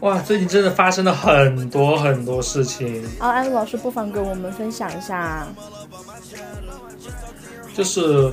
[0.00, 3.04] 哇，最近真的发生了很多很多事情。
[3.18, 5.46] 啊，艾老师不妨跟我们分享一下。
[7.74, 8.32] 就是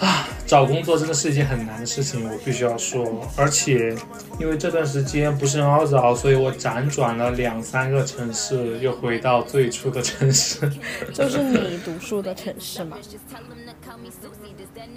[0.00, 3.04] 啊，找工作真的是一件很难的事情，我必须要说。
[3.36, 3.94] 而且
[4.38, 10.60] 因为这段时间不是很好找，所以我辗转了两三个城市，又回到最初的城市。
[11.12, 12.96] 就是你读书的城市嘛？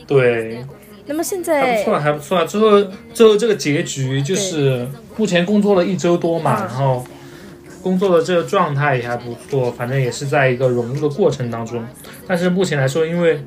[0.06, 0.66] 对。
[1.06, 2.46] 那么现在还不错，还不错。
[2.46, 4.88] 最后最后这个结局就是
[5.18, 7.06] 目前工作了一周多嘛，然后。
[7.82, 11.82] 工作的这个状态也还不错，反正也是在一个融入的过程当中。
[12.28, 13.42] 但是目前来说，因为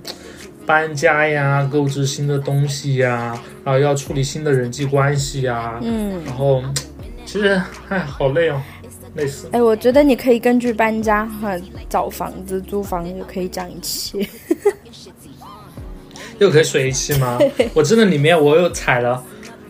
[0.66, 6.62] 搬家呀、购置新的东西呀，然后要处理新的人际关系呀，嗯，然后
[7.24, 8.60] 其实哎，好累哦，
[9.14, 9.48] 累死。
[9.52, 14.28] 哎，我觉得你可以根据搬家和找房子、租房就可以讲一期，
[16.38, 17.38] 又可以水一期吗？
[17.74, 19.22] 我真的里面我又踩了，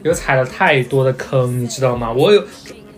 [0.03, 2.13] 有踩了太多的坑，你知道吗？
[2.13, 2.43] 我有。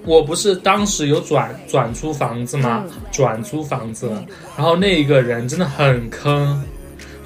[0.06, 2.84] 我不是当时有转转租房子吗？
[3.10, 4.12] 转租房子，
[4.54, 6.62] 然后那一个人真的很坑。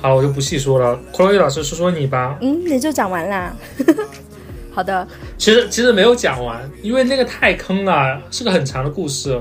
[0.00, 0.96] 好，我就不细说了。
[1.12, 2.38] 克洛伊老师说说你吧。
[2.41, 3.52] 嗯，你就讲完啦。
[4.72, 5.06] 好的。
[5.36, 9.40] 其实其实没有讲完，因为那个太坑了，是个很长的故事，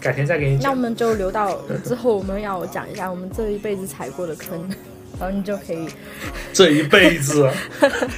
[0.00, 0.64] 改天再给你讲。
[0.64, 4.68] 那我们就留到之后，我们要讲一下我们这一辈子踩过的坑。
[5.20, 5.86] 然后你就可以，
[6.52, 7.48] 这一辈子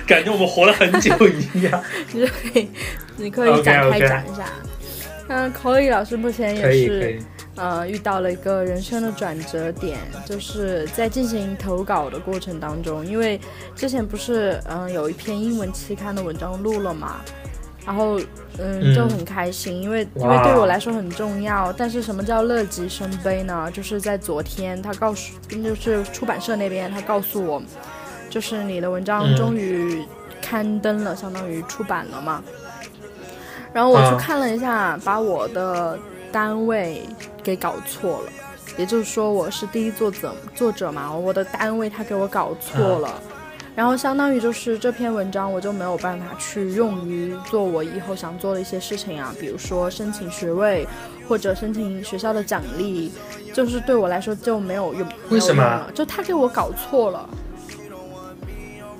[0.07, 1.13] 感觉我们活了很久
[1.53, 1.83] 一样。
[2.13, 2.71] 你就可以，
[3.19, 4.45] 你可以展开讲一下。
[5.29, 7.19] 嗯，口语老师目前也是，
[7.57, 13.41] 呃，遇到了一个人生的转折点，就是在进行投稿的过程当中，因为
[13.77, 17.17] 之前不是嗯有一篇英文期刊的文章录了嘛。
[17.87, 18.19] 然后，
[18.59, 21.71] 嗯，就很开心，因为因为对我来说很重要。
[21.71, 23.71] 但是什么叫乐极生悲呢？
[23.75, 27.63] 就是在昨天，他告诉，就是出版社那边，他告诉我，
[28.31, 30.03] 就是你的文章终于
[30.41, 32.43] 刊登了，相当于出版了嘛。
[33.75, 35.99] 然后我去看了一下，把我的
[36.35, 37.01] 单位
[37.45, 38.33] 给搞错了，
[38.77, 43.23] 也就是说我是第一作者，作者嘛，我的单位他给我搞错了。
[43.77, 50.85] 然后相当于就是这篇文章，我就没有办法去用于做我以后想做的一些事情啊，比如说申请学位
[51.29, 53.13] 或者申请学校的奖励，
[53.53, 55.07] 就是对我来说就没有用。
[55.29, 55.87] 为什么？
[55.95, 57.31] 就他给我搞错了。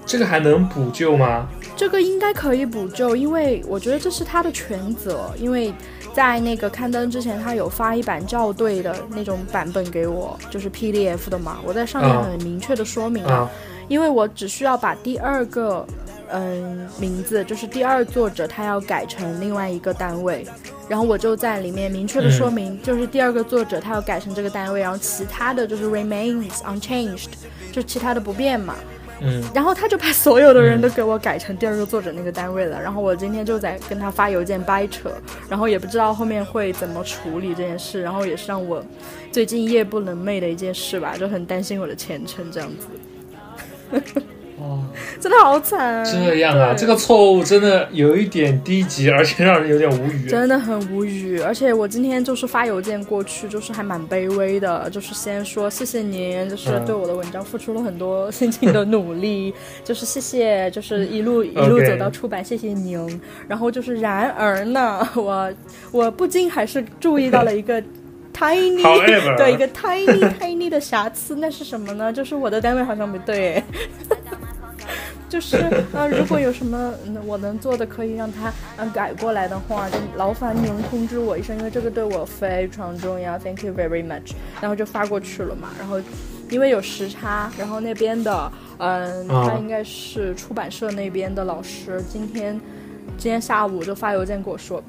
[0.07, 1.49] 这个还能补救吗？
[1.75, 5.33] 这个应该可以补救，因为我觉得这是他的全责。
[5.37, 5.75] 因为
[6.15, 11.59] 在那个刊登之前，他有发一版校对的那种版本给我，就是 PDF 的嘛。
[11.67, 13.51] 我在上面很明确的说明了。
[13.87, 15.87] 因为我只需要把第二个，
[16.31, 20.47] 嗯，名字就是第二作者，他要改成另外一个单位，
[20.89, 27.27] 然后我就在里面明确的说明，就是第二个作者他要改成这个单位，然后其他的就是 remains unchanged，
[27.73, 28.75] 就其他的不变嘛。
[29.21, 29.43] 嗯。
[29.55, 35.11] 然后他就把所有的人都给我改成第二个作者那个单位了，然后我今天就在跟他发邮件掰扯，
[35.49, 38.85] 然后也不知道后面会怎么处理这件事，然后也是让我
[39.33, 42.87] 最近夜不能寐的一件事吧，就很担心我的前程这样子。
[44.57, 44.81] 哦，
[45.21, 46.05] 真的好惨！
[46.05, 50.29] 这样啊，这个错误真的有一点低级，而且让人有点无语。
[50.29, 63.21] 真的很无语，而且我今天就是发邮件过去，就是还蛮卑微的，就是先说谢谢您，就是对我的文章付出了很多辛勤的努力， 就是谢谢，就是一路一路 走到出版，谢谢您。
[63.49, 65.53] 然后就是然而呢， 我
[65.91, 67.83] 我不禁还是注意到了一个。
[68.37, 68.83] tiny
[69.37, 72.13] 对一个 tiny tiny 的瑕疵，那是什么呢？
[72.13, 73.63] 就是我的单位好像不对，
[75.29, 75.57] 就是
[75.93, 76.95] 呃，如果有什么
[77.27, 83.39] 我能做的可以让他嗯改过来的话，就劳烦您通知我一声，因为这个对我非常重要。
[83.39, 84.33] Thank you very much。
[84.61, 85.71] 然后就发过去了嘛。
[85.79, 86.01] 然后
[86.51, 92.61] 因为有时差，然后那边的嗯，他应该是出版社那边的老师，今天
[93.19, 94.83] 今天下午就发邮件给我说。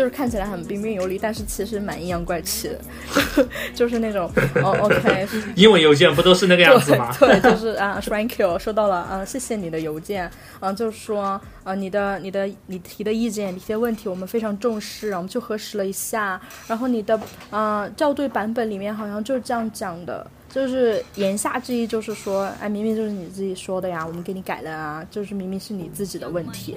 [0.00, 2.80] 就是看起来很彬彬有礼，但是其实蛮阴阳怪气的，
[3.76, 7.14] 就是那种哦，OK， 英文邮件不都是那个样子吗？
[7.20, 10.30] 对，就是啊，Thank you，收到了啊，谢谢你的邮件，
[10.60, 17.20] 嗯，就是说啊，你的、你的、你提的意见、你提的问题，我们非常重视，然后我们就核实了一下，然后你的
[17.50, 20.26] 啊校对版本里面好像就是这样讲的。
[20.52, 26.76] 就是言下之意，就是说，哎，明明就是你自己说的呀，我们给你改了啊，就是明明是你自己的问题。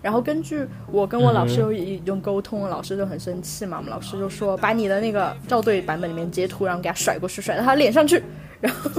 [0.00, 8.22] 然后根据我跟我老师有一种沟通，老师就很生气嘛，我们老师就说，把你的那个校对版本里面截图，然后给他甩过去，甩到他脸上去。
[8.60, 8.90] 然后，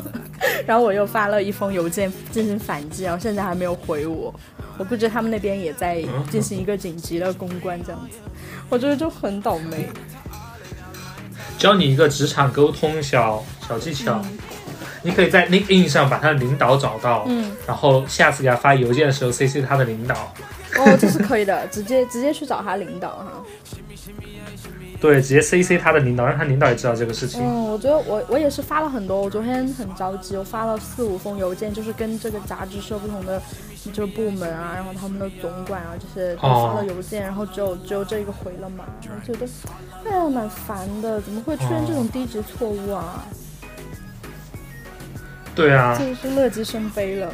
[0.68, 4.34] 然后我又发了一封邮件进行反击，然后现在还没有回我。
[4.78, 8.18] 我估计他们那边也在进行一个紧急的公关，这样子，
[8.70, 9.88] 我觉得就很倒霉。
[11.58, 14.22] 教你一个职场沟通小小技巧，
[15.02, 20.34] 你可以在 LinkedIn 上把他的领导找到，嗯，然后下次给他发邮件的时候 CC 他的领导。
[20.76, 23.44] 哦，这是可以的，直接直接去找他领导哈。
[25.00, 27.42] 对，直接 CC 他的领导，让他领导也知道这个事情。
[27.44, 33.42] 嗯，我觉得我我也是发了很多，我昨天很着急，我发了四五封邮件，就是跟这个杂志社不同的
[33.92, 39.46] 就部门啊，然后他们的总管啊这些都发了邮件，然后只有只有这一个回了嘛，我觉得
[40.06, 43.26] 哎呀蛮烦的，怎么会出现这种低级错误啊？
[45.56, 47.32] 对啊，这是乐极生悲了。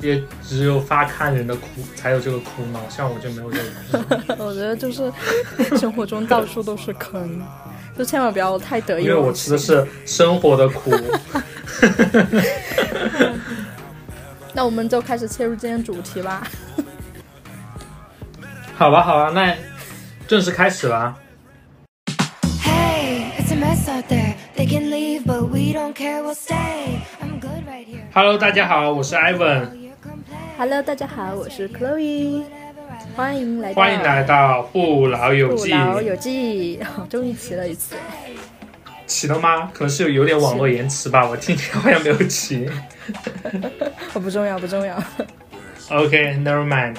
[0.00, 1.66] 也只有发看人的苦
[1.96, 4.36] 才有这个苦恼，像我就没有这个。
[4.44, 5.12] 我觉得就是
[5.76, 7.42] 生活中到处都是坑，
[7.96, 9.04] 就千万不要太得意。
[9.04, 10.92] 因为我吃的是生活的苦。
[14.54, 16.46] 那我们就开始切入今天主题吧。
[18.76, 19.52] 好吧，好吧，那
[20.28, 21.12] 正式开始了。
[28.12, 29.68] Hello，大家好，我是 Ivan。
[30.58, 32.42] Hello，大家好，我是 Chloe，
[33.14, 35.70] 欢迎来到欢迎来到不老有记。
[35.70, 37.94] 不老有记， 终于齐了一次。
[39.06, 39.70] 齐了吗？
[39.72, 42.68] 可能是有有点网络延迟吧，我听听好像没有齐。
[44.12, 45.00] 我 不重要，不重要。
[45.90, 46.96] OK，Never mind。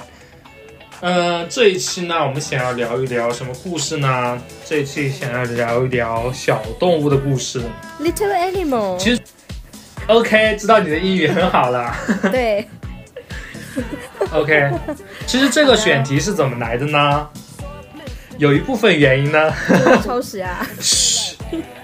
[1.00, 4.38] 呃，这一期呢，我们想要聊一聊什么故事呢？
[4.66, 7.62] 这一期想要聊一聊小动物的故事。
[7.98, 8.98] Little animal。
[8.98, 9.20] 其实
[10.08, 11.96] ，OK，知道你的英语很好了。
[12.30, 12.68] 对。
[14.30, 14.70] OK，
[15.26, 17.26] 其实这个选题是怎么来的呢？
[18.36, 19.50] 有一部分原因呢，
[20.04, 21.34] 抄袭啊， 嘘，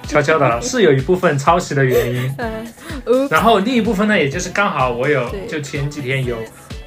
[0.07, 2.37] 悄悄的，是有一部分抄袭的原因。
[2.37, 6.37] 嗯，然后另一部分呢，也就是刚好我有，就前几天有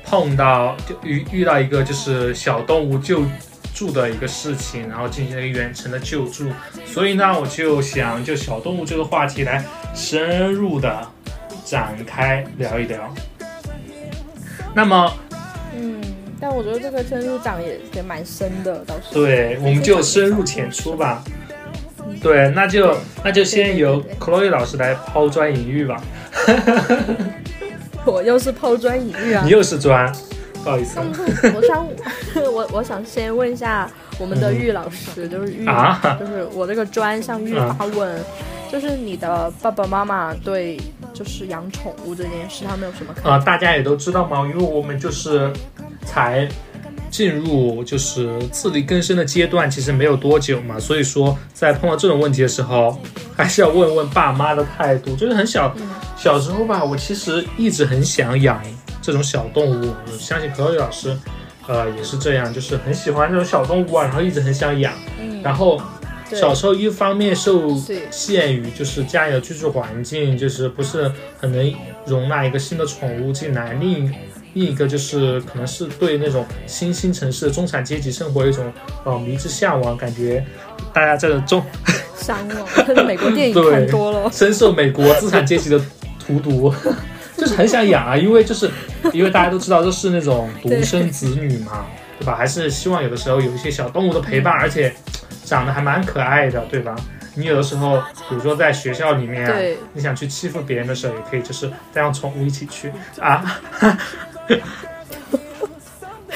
[0.09, 3.23] 碰到，就遇遇到一个就是小动物救
[3.75, 6.49] 助的一个事情，然后进行了一个远程的救助，
[6.85, 9.63] 所以呢，我就想就小动物这个话题来
[9.93, 11.07] 深入的
[11.63, 13.13] 展开聊一聊。
[14.73, 15.13] 那么，
[15.75, 16.01] 嗯，
[16.39, 19.13] 但我觉得这个深入讲也也蛮深的，倒是。
[19.13, 21.23] 对，我们就深入浅出吧。
[22.21, 26.01] 对，那就那就先由 Chloe 老师来抛砖引玉吧。
[28.05, 29.41] 我又是抛砖引玉啊！
[29.43, 30.11] 你又是砖，
[30.63, 30.99] 不好意思。
[31.55, 31.87] 我想，
[32.51, 35.65] 我 我想先问一下我们的玉老师，就是玉，
[36.19, 38.19] 就是我这个砖向玉发问。
[38.71, 40.79] 就是你的爸爸妈妈对
[41.11, 43.31] 就是养宠物这件事，他们有什么看法？
[43.31, 45.51] 啊，大家也都知道嘛，因为我们就是
[46.05, 46.47] 才
[47.09, 52.99] 进入就是自力更生的阶段，其实没有多久嘛，所以说在碰到这种问题的时候，
[53.35, 55.15] 还是要问问爸妈的态度。
[55.15, 55.75] 就是很小
[56.17, 58.61] 小时候吧，我其实一直很想养
[59.01, 61.17] 这种小动物，我相信何伟老师，
[61.67, 64.93] 呃，也是这样，就是很喜欢这种小动物啊，然后一直很想养，
[65.43, 65.81] 然后。
[66.31, 67.75] 小时候一方面受
[68.11, 71.73] 限于就是家里的居住环境，就是不是很能
[72.05, 74.07] 容纳一个新的宠物进来；另
[74.53, 78.71] 另一个就是可能是对那种新兴城市的中产阶级生活一种
[79.03, 80.45] 呃迷之向往，感觉
[80.93, 81.63] 大家这个中
[82.15, 85.79] 向往，美国电影 看多了，深受美国资产阶级的
[86.19, 86.73] 荼毒，
[87.37, 88.69] 就是很想养啊，因为就是
[89.13, 91.85] 因为大家都知道这是那种独生子女嘛，
[92.19, 92.35] 对吧？
[92.35, 94.93] 还是希望有的时候有一些小动物的陪伴，而且。
[95.45, 96.95] 长得还蛮可爱的，对吧？
[97.33, 97.97] 你有的时候，
[98.29, 99.57] 比如说在学校里面啊，
[99.93, 103.59] 你想去欺负别人的时候，也可以就是带上宠物一起去啊。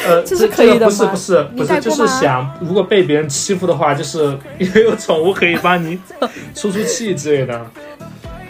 [0.06, 5.98] 呃，这是可以的不是不是不是，就是想如果被别人欺负的话，就是因为有宠物可以帮你
[6.54, 7.66] 出出气之类的。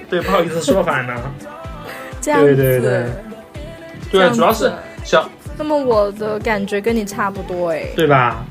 [0.10, 1.32] 对，不好意思说反了。
[2.22, 2.56] 这样子。
[2.56, 3.06] 对对对。
[4.12, 4.72] 对，主要是
[5.04, 5.30] 小。
[5.58, 7.88] 那么我的感觉跟你差不多哎。
[7.96, 8.44] 对吧？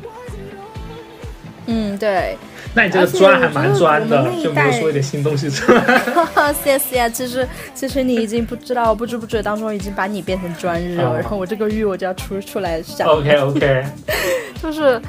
[1.66, 2.36] 嗯，对。
[2.74, 6.02] 那你这个砖还蛮砖的，就没有说一点新东西出来。
[6.64, 7.10] 谢谢。
[7.10, 11.18] 其实，其实你已经不知道，不知不觉当中已经把你变成砖日了。
[11.20, 13.06] 然后我这个玉我就要出出来想。
[13.06, 13.84] OK OK。
[14.62, 15.00] 就是，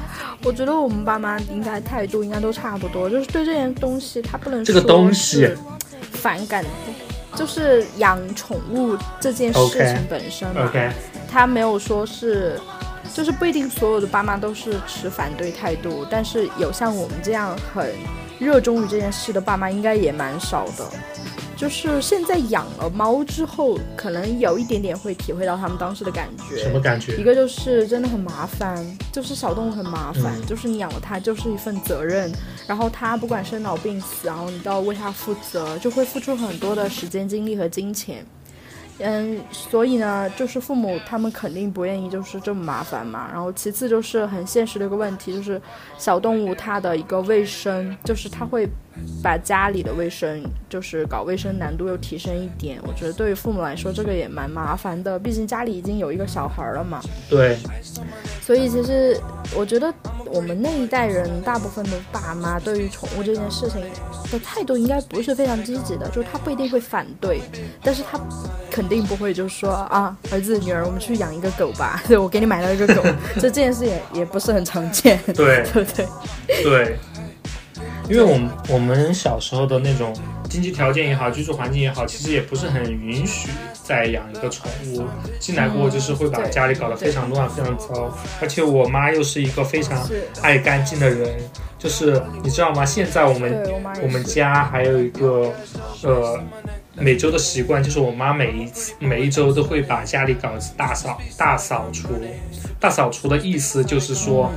[0.42, 5.48] 我觉得我们爸妈应该态度应该都差不多，就是对这件东西他不能这个东西
[6.10, 6.64] 反感，
[7.36, 10.90] 就是养宠物这件事情本身，OK，
[11.30, 12.58] 他没有说是。
[13.14, 17.94] 就是不一定所有的爸妈都是持反对态度，但是有像我们这样很
[18.40, 20.84] 热衷于这件事的爸妈应该也蛮少的。
[21.56, 26.56] 就是现在养了猫之后，可能有一点点会体会到他们当时的感觉。
[26.60, 27.16] 什么感觉？
[27.16, 32.30] 一个就是真的很麻烦，就是小动物很麻烦，就是你养了它就是一份责任，
[32.66, 38.26] 然后它不管生老病死，然后你都要为它负责，就会付出很多的时间、精力和金钱。
[38.98, 43.28] 嗯，所以呢，就是父母他们肯定不愿意就是这么麻烦嘛。
[43.32, 45.60] 然后其次就是很现实的一个问题，就是
[45.98, 48.68] 小动物它的一个卫生，就是它会
[49.22, 52.78] 把家里的卫生，就是搞卫生难度又提升一点。
[52.86, 57.00] 我觉得对于父母来说，这个也蛮麻烦的，毕竟家里已经有一个小孩了嘛。
[57.28, 57.58] 对。
[58.40, 59.18] 所以其实
[59.56, 59.92] 我觉得
[60.26, 63.80] 我们那一代人大部分的爸妈对于宠物这件事情
[64.30, 67.40] 的态度应该不是非常积极的，就是他不一定会反对，
[67.82, 68.20] 但是他
[68.70, 73.02] 肯定不会就是说啊，儿子女儿，我们去养一个狗吧， 对我给你买了一个狗，
[73.36, 76.06] 这 这件事也也不是很常见，对 对对
[76.62, 76.96] 对，
[78.08, 80.14] 因为我们我们小时候的那种
[80.48, 83.48] 经济条件也好，居住环境也好，其实也不是很允许。
[83.82, 85.04] 再养一个宠物
[85.38, 88.16] 进来过，就是会把家里搞得非常乱、非常糟。
[88.40, 90.08] 而且我妈又是一个非常
[90.40, 91.38] 爱干净的人，
[91.78, 92.82] 就是你知道吗？
[92.82, 93.62] 现在我们
[94.02, 95.52] 我们家还有一个
[96.02, 96.42] 呃
[96.96, 102.08] 每周的习惯，就是我妈每一次每一周都会把家里搞一次大扫大扫除。
[102.80, 104.50] 大扫除的意思就是说。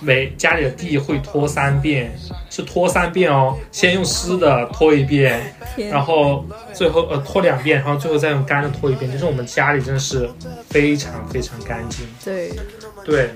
[0.00, 2.16] 每家里的地会拖三遍，
[2.48, 3.56] 是拖三遍哦。
[3.72, 5.54] 先用湿的拖一遍，
[5.90, 9.10] 然后最后呃拖两遍，然后最后再用干的拖一遍。
[9.10, 10.30] 就是我们家里真的是
[10.68, 12.06] 非常非常干净。
[12.24, 12.52] 对，
[13.04, 13.30] 对。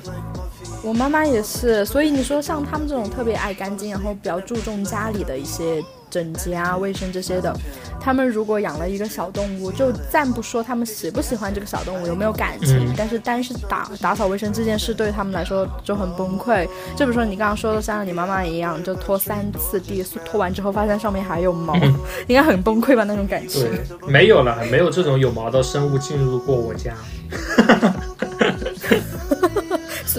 [0.83, 5.83] 我妈妈也是，所以你说像他们这种特别爱干净，然后比较注重家里的一些。
[6.15, 7.53] 整洁啊、卫生这些的，
[8.01, 16.69] 他们如果养了一个小动物，就暂不说他们喜不喜欢这个小动物，有没有感情，但是单是打打扫卫生这件事，对他们来说就很崩溃。
[16.97, 21.75] 就比如说你刚刚说的，像你妈妈一样，就拖三次地，拖完之后发现上面还有毛，
[22.29, 23.03] 应该很崩溃吧？
[23.03, 23.69] 那种感情。
[24.07, 26.95] 没有了，没有这种有毛的生物进入过我家。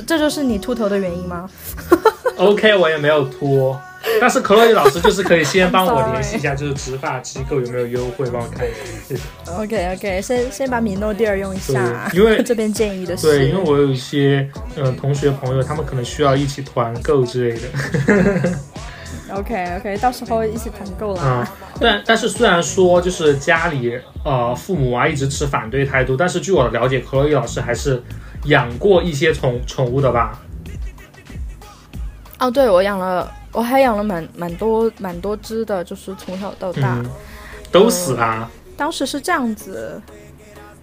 [0.05, 1.49] 这就是你秃头的原因吗？
[2.37, 3.73] OK，我也没有秃。
[4.21, 9.21] 但是可乐老师就是可以先帮我联系一下， 就是植发机构有没有优惠，帮我看一下，谢谢。
[9.51, 18.49] OK OK，先先把米诺地尔用一下，因为 这边建议的是，对，因为我有一些嗯同学朋友，他们可能需要一起团购之类的。
[19.33, 21.21] OK OK，到时候一起团购了。
[21.23, 21.45] 嗯，
[21.81, 28.01] 但但是虽然说就是家里呃父母啊一直持反对态度，但是据我的了解，可乐老师还是
[28.45, 30.39] 养过一些宠宠物的吧？
[32.39, 33.31] 哦，对，我养了。
[33.55, 37.01] 我还养了蛮蛮多蛮多只的，就是从小到大，
[37.71, 38.49] 都死啦。
[38.77, 40.01] 当时是这样子。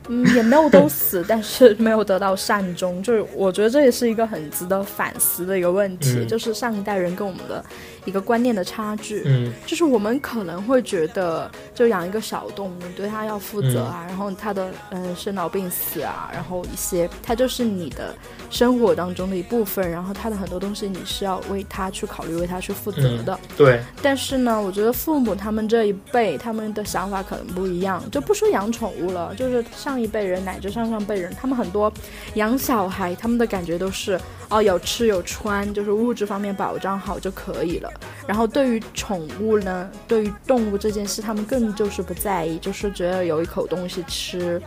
[0.08, 7.64] 嗯，也没有都死，但是没有得到善终，就是我觉得这也是一个很值得反思的一个问题，就是上一代人跟我们的
[8.04, 9.22] 一个观念的差距。
[9.24, 18.14] 嗯，就是我们可能会觉得，就养一个小动物，对它要负责啊，然后它的嗯生老病死啊，然后一些它就是你的
[18.50, 23.38] 生活当中的一部分，然后它的很多东西你是要为它去考虑，为它去负责的。
[23.56, 23.80] 对。
[24.00, 29.62] 但是呢，我觉得父母他们这一辈，他们的想法可能不一样，就不说养宠物了，就是。
[29.74, 31.92] 上一辈人乃至上上辈人，他们很多
[32.34, 34.20] 养小孩，他们的感觉都是
[34.52, 37.90] 哦，有吃有穿，就是物质方面保障好就可以了。
[38.26, 44.60] 然后对于宠物呢，对于动物这件事，他们更就是不在意，就是觉得有一口东西吃，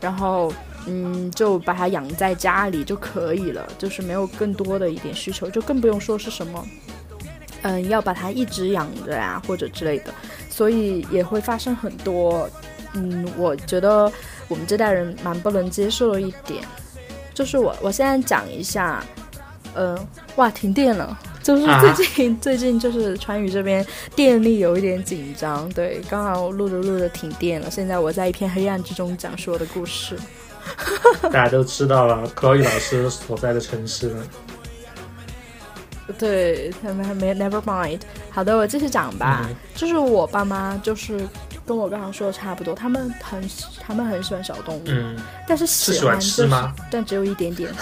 [0.00, 0.52] 然后
[0.86, 6.64] 嗯，就把它养在家里就可以了，就是没有更多的一点需求，就更不用说是什么
[7.62, 10.14] 嗯，要把它一直养着呀或者之类的，
[10.48, 12.48] 所以也会发生很多
[12.94, 14.12] 嗯，我觉得。
[14.46, 16.62] 我们这代人蛮不能接受的一点，
[17.32, 19.02] 就是我我现在讲一下，
[19.74, 19.98] 嗯，
[20.36, 21.64] 哇，停电了，就是
[21.94, 30.16] 最近 最近就是川渝这边电力有一点紧张，对，刚好录着录着停电了，现在我在一片黑暗之中讲述我的故事，
[31.30, 34.14] 大家都知道了，可以老师所在的城市
[36.06, 41.26] 了，对，没没，never mind，好的，我继续讲吧，就是我爸妈就是。
[41.66, 43.42] 跟我刚刚说的差不多，他们很
[43.80, 45.16] 他们很喜欢小动物，嗯，
[45.48, 46.74] 但是喜欢吃吗？
[46.90, 47.72] 但只有一点点，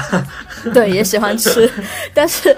[0.72, 1.70] 对，也喜欢吃，
[2.14, 2.56] 但是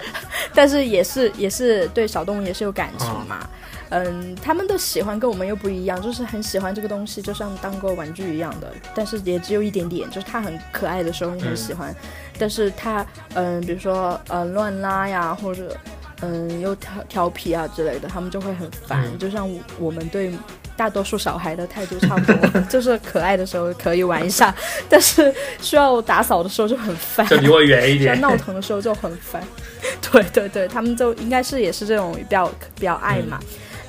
[0.54, 3.44] 但是也是也是对小动物也是有感情嘛，
[3.92, 11.94] 嗯，他们的喜欢跟我们又不一样，就是很喜欢这个东西，就像当个玩具一样的，但是也只有一点点，就是它很可爱的时候你很喜欢，
[12.38, 15.76] 但是它嗯，比如说呃乱拉呀或者。
[16.24, 19.04] 嗯，又调调皮啊之类的，他们就会很烦。
[19.18, 19.44] 就像
[19.76, 20.32] 我们对
[20.76, 24.54] 大多数小孩的态度差不多，就是可爱的时候可以玩一下，
[24.88, 28.14] 但是需要打扫的时候就很烦，就离我远一点。
[28.22, 29.42] 闹腾的时候就很烦。
[30.12, 32.46] 对对对，他们就应该是也是这种比较
[32.76, 33.40] 比较爱嘛。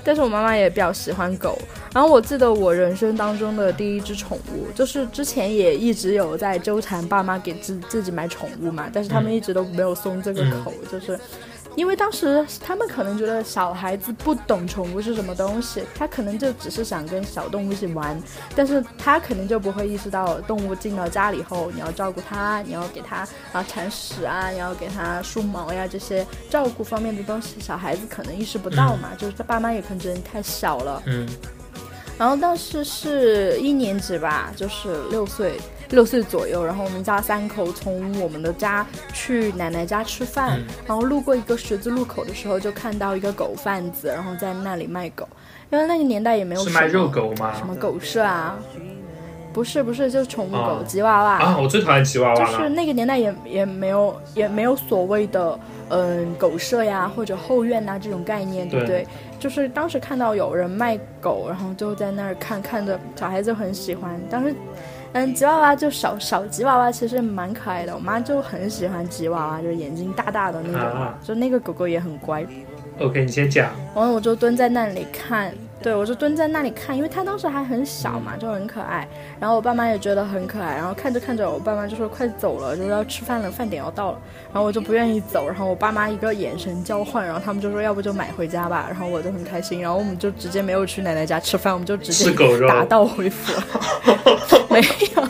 [0.04, 1.58] 但是我妈妈也比较喜欢狗。
[1.94, 11.20] 然后我记得我人生当中的第一只宠物，就是之前也一直有在纠缠爸妈给自自己买宠物嘛，但是他们一直都没有松这个口，就是。
[11.76, 18.22] 因为当时他们可能觉得小孩子不懂宠物是什么东西，他可能就只是想跟小动物一起玩，
[18.56, 31.02] 但是他肯定就不会意识到动物进到家里后你要照顾它，你要给它啊铲屎啊，你要给它梳毛呀这些照顾方面的东西，小孩子可能意识不到嘛，就是他爸妈也可能觉得你太小了。
[31.06, 31.28] 嗯。
[32.16, 35.60] 然后当时是一年级吧，就是六岁。
[35.94, 45.28] 六岁左右，然后我们家三口从我们的家去奶奶家吃饭，然后路过一个十字路口的时候，就看到一个狗贩子，然后在那里卖狗。
[45.72, 47.54] 因为那个年代也没有是卖肉狗吗？
[47.58, 48.58] 什么狗舍啊？
[49.54, 51.58] 不是不是，就是宠物狗吉娃娃啊！
[51.62, 55.60] 我最讨厌吉娃娃就是那个年代也也没有也没有所谓的
[55.90, 59.06] 嗯狗舍呀或者后院呐这种概念，对不对？
[59.40, 64.56] 就是当时看到有人卖狗，然后就在那儿看看着，小孩子很喜欢，当时。
[65.14, 67.94] 嗯，吉娃娃就小小吉娃娃，其实蛮可爱的。
[67.94, 72.46] 我妈就很喜欢吉娃娃，就是眼睛大大的那种，就那个狗狗也很乖。
[73.00, 73.72] OK，你先讲。
[73.96, 75.54] 然后我就蹲在那里看。
[75.84, 79.06] 对，我就蹲在那里看，因为他当时还很小嘛，就很可爱。
[79.38, 80.76] 然后我爸妈也觉得很可爱。
[80.76, 84.20] 然后看着看着，我爸妈就说快走了，就是要吃饭了，饭点要到了。
[84.54, 85.46] 然后我就不愿意走。
[85.46, 88.86] 然后我爸妈一个眼神交换，然后他们就说要不就买回家吧。
[88.90, 89.82] 然后我就很开心。
[89.82, 92.32] 然后我们就直接没有去奶奶家吃饭，我们就直接
[92.66, 93.64] 打道回府了。
[94.72, 95.22] 没有。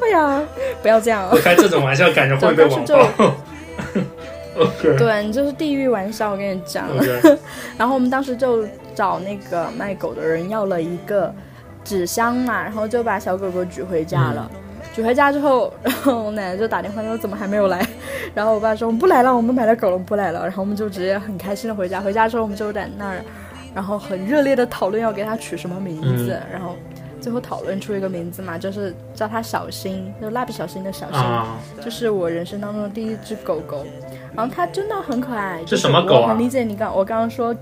[0.00, 0.42] 哎呀，
[0.80, 1.28] 不要这样。
[1.42, 3.34] 开这种玩笑，感觉会被网暴。
[4.80, 6.86] 对，你就是地狱玩笑，我跟你讲。
[7.76, 11.32] 然后我们当时就找那个卖狗的人要了一个
[11.82, 14.50] 纸箱嘛，然后就把小狗狗举回家了。
[14.94, 17.84] 举回家之后，然后我奶奶就打电话说怎么还没有来？
[18.32, 20.42] 然后我爸说我们不来了，我们买了狗了，不来了。
[20.42, 22.00] 然后我们就直接很开心的回家。
[22.00, 23.20] 回家之后我们就在那儿，
[23.74, 26.40] 然后很热烈的讨论要给它取什么名字。
[26.52, 26.76] 然后
[27.20, 33.84] 最后讨论出一个名字嘛，就是叫它小新，就蜡笔小新的小新，就是我人生当中的第一只狗狗。
[34.36, 36.20] 然后它真的很可爱，是什么狗啊？
[36.22, 37.54] 我很理解你刚我刚刚说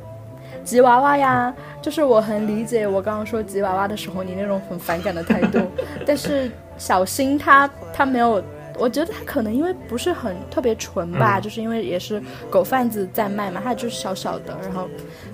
[0.64, 5.60] 吉娃娃呀，就是我很理解我刚刚说吉娃娃的时候你那种很反感的态度。
[6.06, 8.42] 但是小新他他没有，
[8.78, 14.88] 我觉得他可能因为不是很特别纯吧，就是因为也是狗贩子在卖嘛，他就是小小的，然后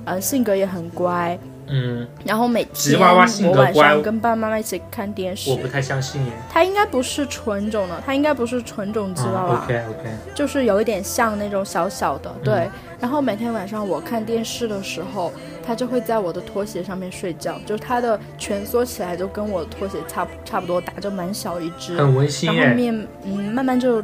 [0.05, 1.39] 呃性格也很乖。
[1.71, 3.29] 嗯，然后每天我晚
[3.75, 5.51] 上跟爸爸妈妈一起看电视。
[5.51, 6.33] 我不太相信耶。
[6.51, 9.65] 它应该不是纯种的，它应该不是纯种吉娃娃。
[9.65, 10.11] OK OK。
[10.35, 12.69] 就是有一点像那种小小的，对。
[13.01, 15.33] 然后每天晚上我看电视的时候，
[15.65, 21.97] 它就会在我的拖鞋上面睡觉，就是它的蜷缩起来就跟我的拖鞋差差不多大，就蛮小一只。
[21.97, 24.03] 很温馨然后面嗯慢慢就，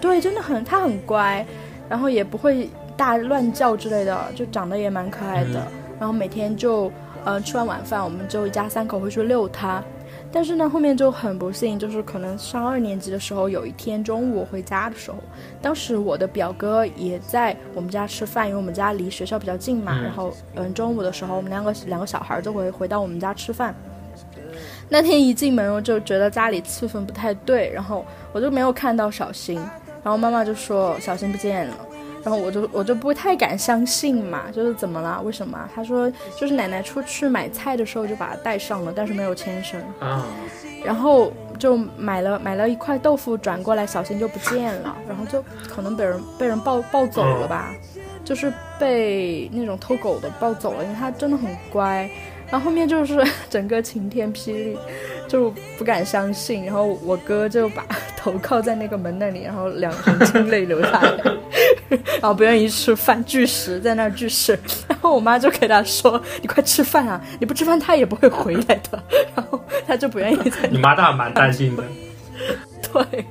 [0.00, 1.44] 对，真的很它很乖，
[1.88, 5.66] 然后也不会大乱叫之类的，就长得也蛮可爱的。
[6.00, 6.90] 然后每天就，
[7.24, 9.80] 呃，吃完晚饭，我们就一家三口会去遛它。
[10.32, 15.18] 但是呢，后面就很不幸，就是可能上二年级的时候，有一天中午我回家的时候，
[15.60, 20.00] 当时我的表哥也在我们家吃饭，因为我们家离学校比较近嘛。
[20.00, 23.74] 然后，嗯，中午的时候，我们两个两个小孩就会回到我们家吃饭。
[24.88, 29.56] 那天一进门，我就觉得家里气氛不太对，然后我就没有看到小新，
[30.02, 31.76] 然后妈妈就说小新不见了。
[32.22, 35.20] 然后我就我就不太敢相信嘛，就是怎么了？
[35.22, 35.58] 为什么？
[35.74, 40.26] 他说就是奶奶出去买菜的时候就把它带上了，但是没有牵绳啊。
[40.84, 47.70] 然后就买了买了一块豆腐，转过来小心就不见了，然后就可能被人被人抱抱走了吧，
[48.24, 52.08] 就是被那种偷狗的抱走了，因为它真的很乖。
[52.50, 54.76] 然后后面就是 整个晴天霹雳，
[55.28, 56.64] 就不敢相信。
[56.64, 57.86] 然后我哥就把
[58.18, 61.12] 头靠在那个门那里，然后两行 清泪流下来。
[62.20, 64.58] 然后不愿意吃饭，拒食在那儿拒食。
[64.88, 67.20] 然后我妈就给他说：“你快吃饭啊！
[67.38, 69.02] 你不吃饭，他也不会回来的。”
[69.34, 70.68] 然后他就不愿意在。
[70.70, 71.82] 你妈倒蛮担心的。
[72.92, 73.24] 对，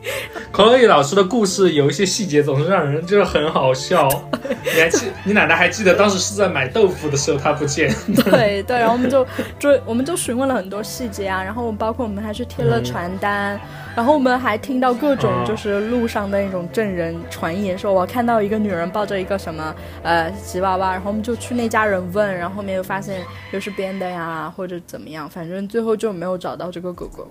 [0.51, 4.07] 可以老师的故事有一些细节总是让人就是很好笑。
[4.63, 5.07] 你还记？
[5.23, 7.93] 你奶奶还记得当时是在买豆腐的时候她不见？
[8.15, 9.25] 对对，然后我们就
[9.57, 11.43] 追，我们就询问了很多细节啊。
[11.43, 13.59] 然后包括我们还去贴了传单，
[13.95, 27.27] 然后我们还听到各种就是路上的那种证人传言，说我看到一个女人抱着一个什么呃吉娃娃，然后我们就去那家人问，然后后面又发现又是编的呀，或者怎么样，反正最后就没有找到这个狗狗。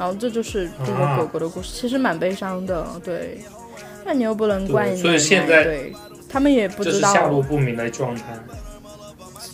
[0.00, 3.38] 然后这就是这个狗狗的故事，其实蛮悲伤的，对。
[4.02, 5.92] 那你又不能怪，所以现在对
[6.26, 8.22] 他们也不知道下落不明的状态。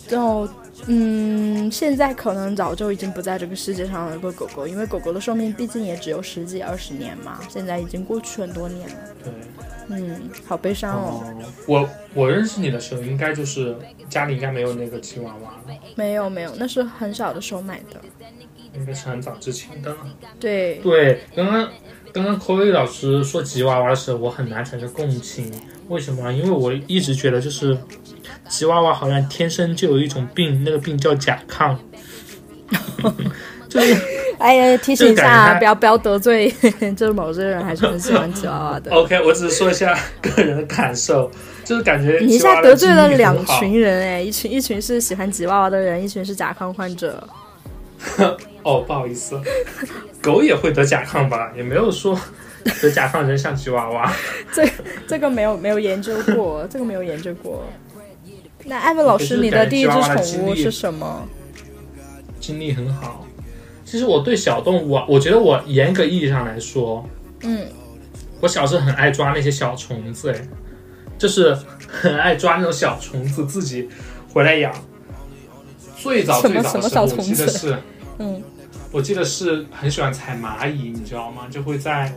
[0.09, 0.47] 然后，
[0.87, 4.17] 嗯，现在可能早就已经不在这个世界上了。
[4.19, 8.95] 个狗狗，因为狗狗的寿命毕竟也只有十几二十年嘛，现在已经过去很多年了。
[9.23, 9.33] 对，
[9.89, 11.23] 嗯，好悲伤哦。
[11.67, 13.75] 我我认识你的时候，应该就是
[14.09, 15.79] 家里应该没有那个吉娃娃了。
[15.95, 18.01] 没有没有，那是很小的时候买的。
[18.73, 19.95] 应该是很早之前的。
[20.39, 21.69] 对对，刚刚
[22.13, 25.51] 刚刚 c o y 老师说吉娃娃的时候，我很难产生共情。
[25.89, 26.31] 为什么？
[26.31, 27.77] 因为我一直觉得就是
[28.47, 31.75] 吉娃娃好像天生就有一种病，那个病叫甲亢。
[33.69, 33.97] 就是，
[34.39, 36.49] 哎呀，提醒一下，不要不要得罪，
[36.95, 38.89] 就是某些人还是很喜欢吉娃娃的。
[38.91, 41.29] OK，我只是说一下个人的感受，
[41.65, 47.21] 就是感觉你一下得罪了两群人，哎，一群一群是喜欢吉娃娃的人，一群是甲亢患者。
[48.63, 49.37] 哦，不好意思，
[50.21, 51.51] 狗也会得甲亢吧？
[51.55, 52.17] 也没有说
[52.81, 54.09] 得甲亢人像吉娃娃。
[54.53, 54.65] 这
[55.05, 57.65] 这个没有没有研究过，这个没有研究过。
[58.67, 61.25] 那艾文老师，你的第一只宠物是什么？
[62.39, 63.25] 经历很好。
[63.85, 67.07] 其实我对小动物啊，我觉得我严格意义上来说，
[67.43, 67.65] 嗯，
[68.41, 70.47] 我小时候很爱抓那些小虫子，哎，
[71.17, 73.87] 就是很爱抓那种小虫子，自己
[74.33, 74.73] 回来养。
[75.95, 77.77] 最早最早的时候，我记得是，
[78.19, 78.43] 嗯，
[78.91, 81.43] 我记得是很喜欢踩蚂蚁，你知道吗？
[81.49, 82.13] 就会在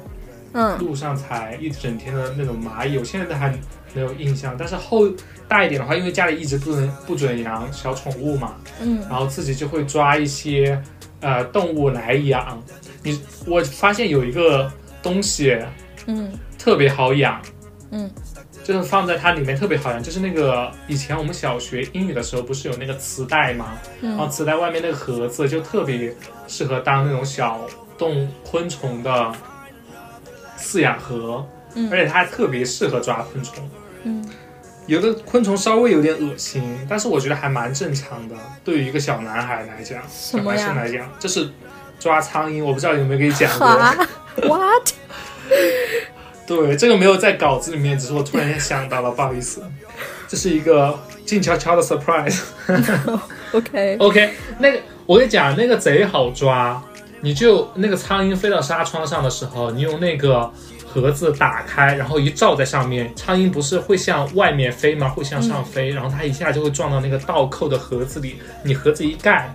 [0.52, 2.98] 嗯路上踩一整天的那种蚂蚁。
[2.98, 3.56] 我现在都还
[3.94, 5.08] 没有印象，但是后
[5.48, 10.80] 大一点的话，因为家里一直不能不准养小宠物嘛，嗯，然后自己就会抓一些。
[11.22, 12.62] 呃，动物来养，
[13.02, 14.72] 你我发现有一个
[15.02, 15.54] 东西，
[16.06, 17.38] 嗯，特别好养，
[17.90, 18.10] 嗯，
[18.64, 23.78] 就是放在它里面特别好养，就是那个以前我们小学英语的时候不是有那个磁带吗？
[24.00, 26.10] 然后磁带外面那个盒子就特别
[26.48, 27.60] 适合当那种小
[27.98, 29.30] 动昆虫的
[30.56, 33.68] 饲养盒，嗯，而且它还特别适合抓昆虫，
[34.04, 34.28] 嗯。
[34.86, 38.34] 有的昆虫稍微有点恶心，但是我觉得还蛮正常的。
[38.64, 41.48] 对于一个小男孩来讲，小男生来讲，就是
[42.00, 42.64] 抓苍蝇。
[42.64, 43.68] 我不知道有没有给你讲过。
[44.48, 44.90] What？
[46.44, 49.62] 对，这个没有在稿子里面，只是我突然间想到了，不好意思。
[50.26, 52.40] 这是一个静悄悄的 surprise。
[53.52, 53.96] OK。
[54.00, 56.82] OK，那个我跟你讲，那个贼好抓。
[57.20, 60.50] 你就那个苍蝇飞到纱窗上的时候，你用那个。
[60.92, 65.08] 盒子打开，然后一照在上面，苍蝇不是会向外面飞吗？
[65.08, 68.40] 会向上飞，然后它一下就会撞到那个倒扣的盒子里。
[68.64, 69.52] 你盒子一盖，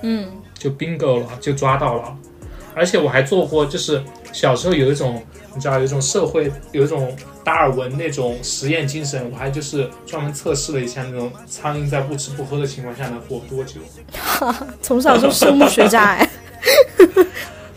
[0.00, 2.16] 嗯，就 bingo 了，就抓到了。
[2.74, 5.22] 而且我还做过，就是小时候有一种，
[5.54, 13.80] 你知道，有一种社会，有一种达尔文那种实验精神，我还就是专门测试了一下那种苍蝇在不吃不喝的情况下能活多久。
[14.80, 16.28] 从小就生物学家哎。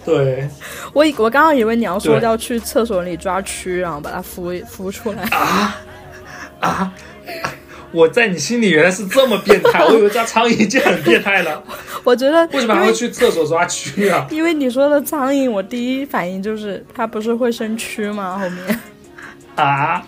[0.08, 0.50] 对，
[0.93, 5.82] 我以我刚刚以为你要说要去厕所里抓蛆，然后把它孵孵出来啊
[6.62, 6.93] 啊！
[7.91, 11.62] 我在你心里原来是这么变态，我以为抓苍蝇就很变态了。
[12.06, 14.26] 我觉得为什么还会去厕所抓蛆啊？
[14.32, 18.39] 因为你说的苍蝇，我第一反应就是它不是会生蛆吗？
[18.39, 18.80] 后面
[19.56, 20.02] 啊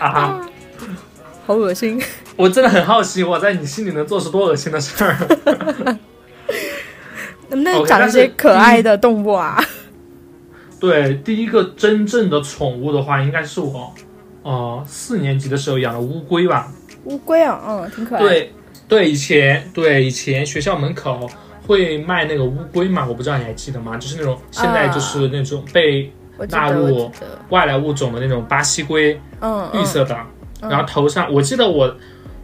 [0.00, 0.40] 啊，
[1.46, 2.00] 好恶心！
[2.36, 5.16] 我真的很好奇，我在你心里能做出多恶心的事儿。
[7.48, 9.62] 能不能讲一些可爱的动物啊？
[10.78, 13.92] 对，第一个真正的宠物的话，应该是我，
[14.42, 16.70] 呃，四年级的时候养的乌龟吧。
[17.04, 18.20] 乌龟啊，嗯，挺可爱。
[18.22, 18.52] 对，
[18.86, 21.28] 对，以前对以前学校门口
[21.66, 23.96] 会卖那个乌龟嘛，我不知道你还记得吗？
[23.96, 26.12] 就是那种现在就是那种被
[26.50, 27.10] 纳入
[27.48, 30.16] 外来物种的那种巴西龟，嗯，绿色的，
[30.60, 31.96] 然后头上，我记得我。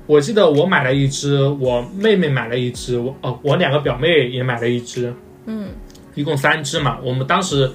[0.06, 5.14] 我记得我买了一只，我妹妹买了一只，我哦，我两个表妹也买了一只，
[5.46, 5.68] 嗯，
[6.14, 6.98] 一共三只嘛。
[7.02, 7.70] 我们当时，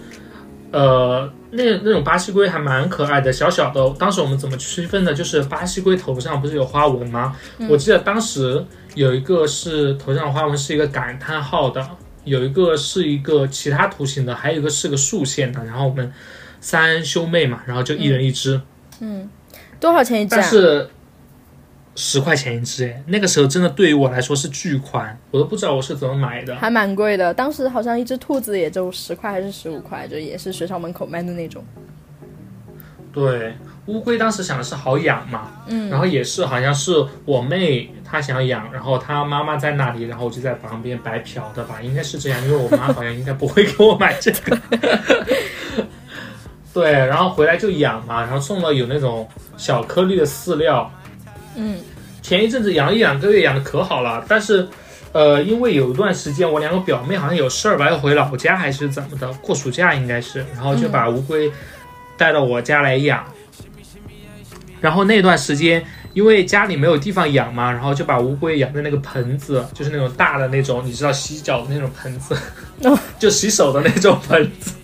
[0.72, 3.90] 呃，那那种巴西龟还蛮可爱的，小小的。
[3.98, 5.14] 当时我们怎么区分的？
[5.14, 7.34] 就是巴西龟头上不是有花纹吗？
[7.70, 8.64] 我记得当时
[8.94, 11.90] 有一个是头上的花纹是一个感叹号的，
[12.26, 15.64] 有一个是一个其他图形的，还有一个是个竖线的。
[15.64, 16.12] 然后我们
[16.60, 18.60] 三兄妹嘛，然后就一人一只。
[19.00, 19.30] 嗯，
[19.80, 20.36] 多少钱一只？
[20.36, 20.90] 但是。
[22.00, 27.34] 十块钱一只，哎，那个时候真的对于我来说是巨款，我都不知道我是怎么买的，还蛮贵的。
[27.34, 31.66] 当时好像一只兔子也就十块还是十五块，就也是学校门口卖的那种。
[33.12, 33.56] 对，
[33.88, 44.56] 乌龟当时想的是好养嘛，嗯，然后也是好像是我妹她想养，然后她妈妈在那里，然后我就在旁边白嫖的吧，应该是这样，因为我妈好像应该不会给我买这个。
[46.76, 50.92] 对，然后回来就养嘛，然后送了有那种小颗粒的饲料。
[51.58, 51.80] 嗯，
[52.22, 54.24] 前一阵子养了一两个月，养的可好了。
[54.28, 54.68] 但是，
[55.12, 61.52] 呃，因为有一段时间我两个表妹好像有事儿吧，要回老家还是怎么的，过暑假应该是，然后就把乌龟
[62.16, 63.26] 带到我家来养。
[64.80, 72.38] 然后那段时间，因为家里没有地方养嘛，然后就把乌龟养在那个盆子，就是那种大的那种，你知道洗脚的那种盆子，
[73.18, 74.76] 就洗手的那种盆子，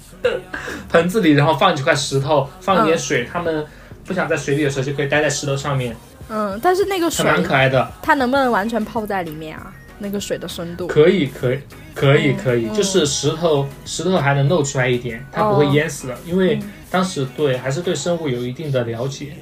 [0.89, 3.63] 盆子里，然后放几块石头，放一点水，它们
[4.03, 5.95] 不想在水里的时候，就可以待在石头上面。
[6.29, 9.73] 嗯，但是那个水蛮可爱的，它能不能完全泡在里面啊？
[9.99, 11.59] 那个水的深度可以，可以，
[11.93, 16.59] 可以，可以，就是石头，石头还能露出来一点，它不会淹死的，因为
[16.89, 19.33] 当时对还是对生物有一定的了解，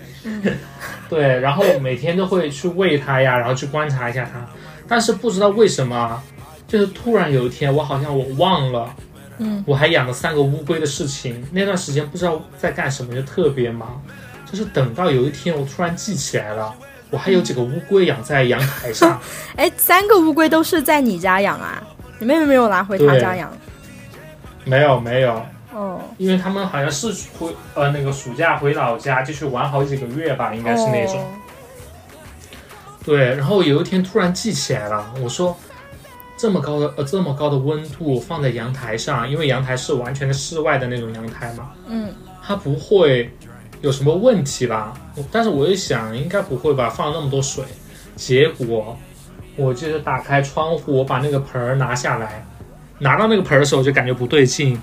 [1.09, 4.45] 对，然后每天都会去喂它呀，然后去观察一下它。
[4.87, 6.21] 但是不知道为什么，
[6.67, 8.93] 就是突然有一天，我好像我忘了，
[9.39, 11.43] 嗯，我还养了三个乌龟的事情。
[11.51, 14.03] 那段时间不知道在干什么，就特别忙。
[14.51, 16.73] 就是等到有一天，我突然记起来了，
[17.09, 19.19] 我还有几个乌龟养在阳台上。
[19.55, 21.81] 哎，三个乌龟都是在你家养啊？
[22.19, 23.51] 你妹妹没有拿回她家养？
[24.65, 25.41] 没有，没有。
[25.73, 27.07] 哦，因为他们好像是
[27.39, 31.25] 回呃那个暑假回老家就去玩好几个月吧，应该是那种。
[33.05, 35.57] 对，然后有一天突然记起来了，我说
[36.37, 42.13] 这么高的呃这么高的温度放在阳台上，因为阳台是完全的室外的那种阳台嘛，嗯，
[42.45, 43.33] 它不会
[43.81, 44.93] 有什么问题吧？
[45.31, 47.63] 但是我一想应该不会吧，放了那么多水，
[48.15, 48.97] 结果
[49.55, 52.45] 我就是打开窗户，我把那个盆儿拿下来，
[52.99, 54.79] 拿到那个盆儿的时候就感觉不对劲。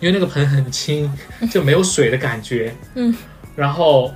[0.00, 1.08] 因为那个盆很轻，
[1.48, 2.74] 就没有水的感觉。
[2.96, 3.14] 嗯，
[3.54, 4.12] 然后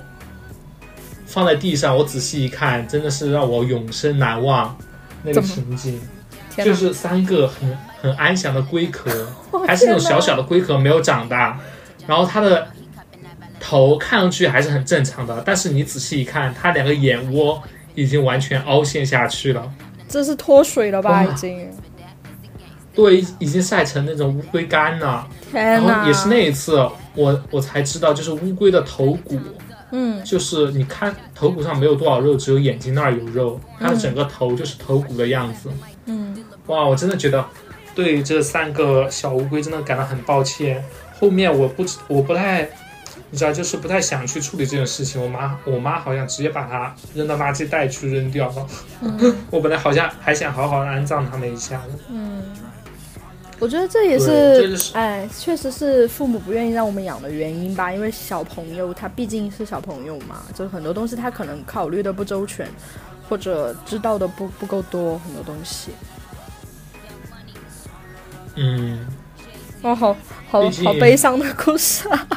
[1.25, 4.77] 放在地上，我仔细一看，真的是让我永生难忘
[5.23, 5.97] 那个情景。
[6.57, 9.09] 就是三个很很安详的龟壳，
[9.65, 11.57] 还是那种小小的龟壳，没有长大。
[12.05, 12.67] 然后它的
[13.59, 17.61] 头看上去还是很正常的，但是你仔细一看，它两个眼窝
[17.95, 19.71] 已经完全凹陷下去了。
[20.07, 21.23] 这是脱水了吧？
[21.23, 21.69] 已经。
[22.93, 25.27] 对，已经晒成那种乌龟干了。
[25.51, 26.77] 然后也是那一次，
[27.13, 29.39] 我我才知道，就是乌龟的头骨，
[29.91, 35.69] 嗯，就是你看头骨上没有多少肉，只有眼睛那儿有肉，它的整个头就是头骨的样子。
[36.05, 37.45] 嗯，哇，我真的觉得
[37.93, 40.83] 对这三个小乌龟真的感到很抱歉。
[41.19, 42.67] 后面我不我不太，
[43.29, 45.21] 你知道，就是不太想去处理这种事情。
[45.21, 48.67] 我妈我妈好像直接把它扔到垃圾袋去扔掉了。
[49.51, 51.99] 我本来好像还想好好安葬他们一下的。
[52.09, 52.43] 嗯。
[53.59, 57.91] 我觉得这也是，哎，确实是父母不愿意让我们养的原因吧。
[57.91, 62.69] 因为小朋友他毕竟是小朋友嘛，就是很多东西他可能考虑的不周全，
[63.27, 65.89] 或者知道的不不够多，很多东西。
[68.53, 69.07] 嗯，
[69.81, 70.15] 哦，好
[70.49, 72.27] 好好悲伤的故事啊！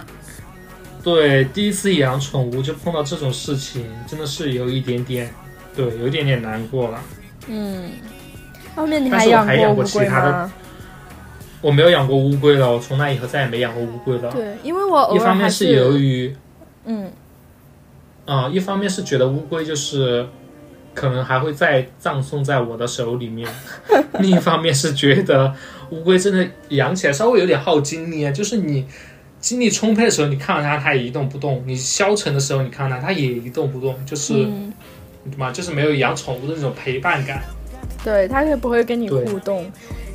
[1.03, 5.33] 对，第一次养宠物就碰到这种事情，真的是有一点点，
[5.75, 7.01] 对，有一点点难过了。
[7.49, 7.91] 嗯，
[8.77, 10.53] 后面你还养过乌龟吗？
[11.63, 14.31] 我没有养过乌龟了，我从那以后再也没养过乌龟了。
[14.31, 16.35] 对，因为我一方面是由于，
[16.85, 17.11] 嗯，
[18.25, 20.27] 啊，一方面是觉得乌龟就是
[20.95, 23.49] 可能还会再葬送在我的手里面，
[24.21, 25.55] 另一方面是觉得
[25.91, 28.87] 乌龟真的养起来稍微有点耗精力啊，就是你
[29.40, 37.42] 精力充沛的时候，你看到它它也一动不动；你消沉的时候，你看到它它也一动不动，就是什么，就是没有养宠物的那种陪伴感。
[38.05, 39.62] 对，它也不会跟你互动，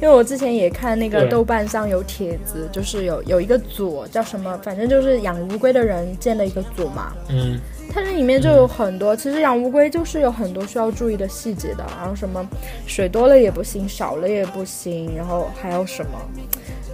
[0.01, 7.13] 因为我之前也看那个豆瓣上有帖子，就是有有一个组叫什么，反正就是养乌龟的人建了一个组嘛。
[7.29, 7.59] 嗯，
[7.91, 12.43] 它这里面就有很多，其实养乌龟就是有很多需要注意的细节的，然后什么
[12.87, 16.19] 水多了也不行，少了也不行，然后还有什么，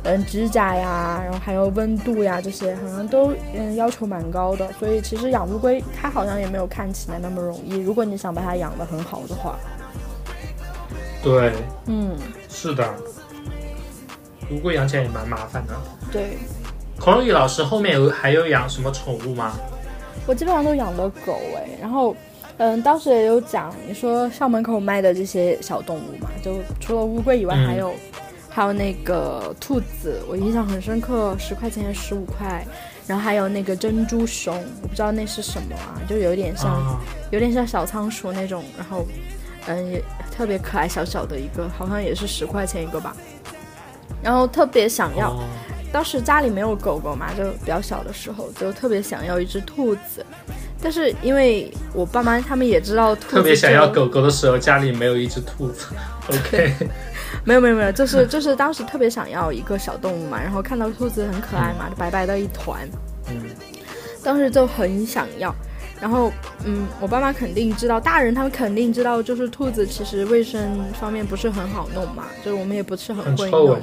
[0.04, 9.56] 嗯，指甲呀，然后还有温度呀，这些好像都嗯要求蛮高的，所以其实养乌龟它好像也没有看起来那么容易，如果你想把它养得很好的话。
[11.24, 11.54] 对，
[11.86, 12.18] 嗯，
[12.50, 12.84] 是的，
[14.50, 15.74] 乌龟养起来也蛮麻烦的。
[16.12, 16.36] 对，
[17.00, 19.54] 孔乐宇老师后面有还有养什么宠物吗？
[20.26, 22.16] 我基本上都养的狗哎，然后，
[22.58, 27.94] 嗯，当时也有讲，你说校门口卖的这些小动物嘛，就除了乌龟以外，还有
[28.52, 32.64] 还有那个兔子，我印象很深刻，十块钱十五块，
[33.08, 39.08] 然后还有那个珍珠熊，我不知道那是什么啊，就有点像，有点像小仓鼠那种，然后。
[39.68, 40.04] 嗯，也
[40.36, 43.16] 特别可爱，小小的一个，好像也是十块钱一个吧。
[44.24, 45.40] 然后特别想要，
[45.94, 50.26] 当时家里没有狗狗嘛，就比较小的时候，就特别想要一只兔子。
[50.82, 55.90] 但是因为我爸妈他们也知道，特别想要狗狗的时候，家里没有一只兔子。
[56.28, 56.74] OK，
[57.46, 62.88] 没有没有没有，就是就是当时特别想要一个小动物嘛，然后看到兔子很可爱嘛，白白的一团，
[63.30, 63.42] 嗯，
[64.24, 65.54] 当时就很想要。
[66.00, 66.32] 然后，
[66.66, 73.80] 嗯，我爸妈肯定知道，大人他们肯定知道，就是兔子其实卫生方面不是很好弄嘛，就是我们也不是很会弄。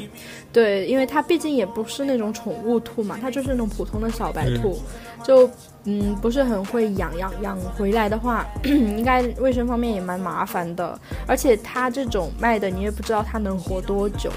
[0.52, 4.82] 对，因为它毕竟也不是那种宠物兔嘛，它就是那种普通的小白兔，
[5.22, 5.48] 就
[5.84, 10.98] 嗯不是很会养养养回来的话， 应该卫生方面也蛮麻烦的。
[11.26, 14.30] 而且它这种卖的，你也不知道它能活多久。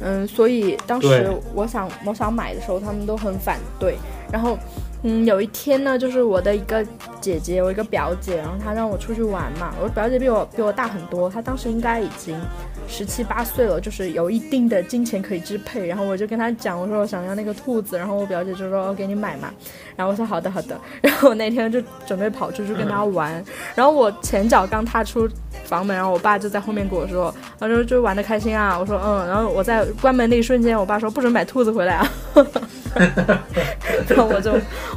[0.00, 3.96] 嗯，所以当时我想我想买的时候，他们都很反对。
[4.32, 4.58] 然后。
[5.04, 6.86] 嗯，有一天呢，就是我的一个
[7.20, 9.74] 姐姐，我一个表姐，然后她让我出去玩嘛。
[9.82, 12.40] 我表姐比我比我大很多，她当时应该已经
[12.88, 15.86] 十七八岁了，就是有一定的金钱可以支配。
[15.86, 19.50] 然后我就跟他讲，我说我想要那个兔子，然后我表姐就说我给你买嘛。
[19.96, 20.78] 然后我说好的好的。
[21.00, 23.42] 然后我那天就准备跑出去跟他玩，
[23.74, 25.28] 然后我前脚刚踏出
[25.64, 28.78] 房门，然后我爸就在后面跟我说，他说就玩的开心啊。
[28.78, 29.26] 我说嗯。
[29.26, 32.10] 然后我在关门那一瞬间，我爸说不准买兔子回来啊。
[34.08, 34.52] 然后我就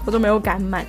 [0.05, 0.85] 我就没有敢买。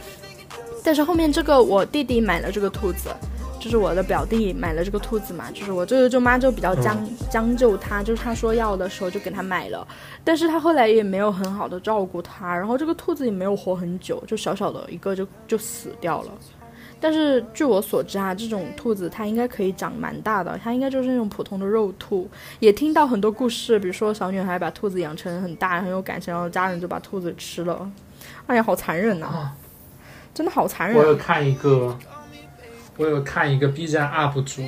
[0.82, 3.08] 但是后面这个我弟弟买了这个兔子，
[3.58, 6.96] 就是我的表弟买了这个兔子嘛，就是我舅舅舅妈就比较将
[7.30, 9.86] 将就他，就是他说要的时候就给他买了，
[10.22, 16.32] 但是他后来也没有很好的照顾它，然后这个兔子也没有活很久，就小小的一个就就死掉了。
[16.98, 22.28] 但是据我所知啊，这种兔子它应该可以长蛮大的，它应该就是那种普通的肉兔。
[22.58, 27.90] 也听到很多故事，比如说小女孩把兔子养成很大很有感情，然后家人就把兔子吃了，
[28.46, 29.50] 哎呀，好残忍呐！
[30.32, 30.98] 真的好残忍！
[30.98, 31.96] 我有看一个，
[32.96, 34.62] 我有看一个 B 站 UP 主，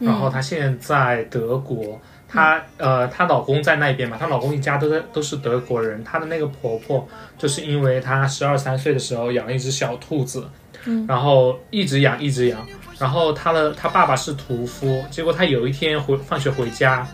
[0.00, 10.44] 然后她现在在德国，她呃，她老公在那边嘛，她老公一家都在都是德国人，她的那个婆婆就是因为她十二三岁的时候养了一只小兔子，
[10.86, 12.66] 嗯，然后一直养一直养，
[12.98, 17.06] 然后她的她爸爸是屠夫，结果她有一天回放学回家，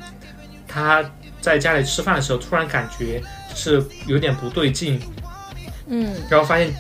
[0.67, 1.05] 她
[1.41, 3.23] 在家里吃饭的时候，突然感觉
[3.55, 4.99] 是有点不对劲，
[5.89, 6.75] 嗯，然后发现。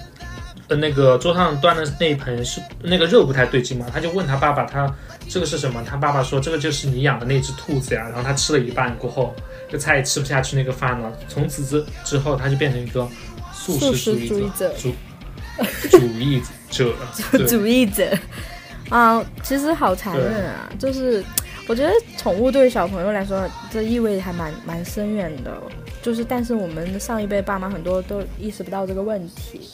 [0.68, 4.90] 呃，那个桌上端的那一盆是那个肉不太对劲嘛，他就问他爸爸，他
[5.28, 5.84] 这个是什么？
[5.84, 8.02] 他爸爸说这个就是你养的那只兔子呀。
[8.04, 9.34] 然后他吃了一半过后，
[9.70, 11.12] 这菜吃不下去那个饭了。
[11.28, 13.06] 从此之之后，他就变成一个
[13.52, 14.94] 素食主义者，主
[15.98, 16.94] 主义者，
[17.46, 18.16] 主义者
[18.88, 20.70] 啊，其实好残忍啊！
[20.78, 21.22] 就是
[21.66, 25.52] 我觉得宠物对小朋友来说，这意味还蛮蛮深远的。
[26.02, 29.70] 就是，但是我们上一辈爸妈很多都意识不到这个问题。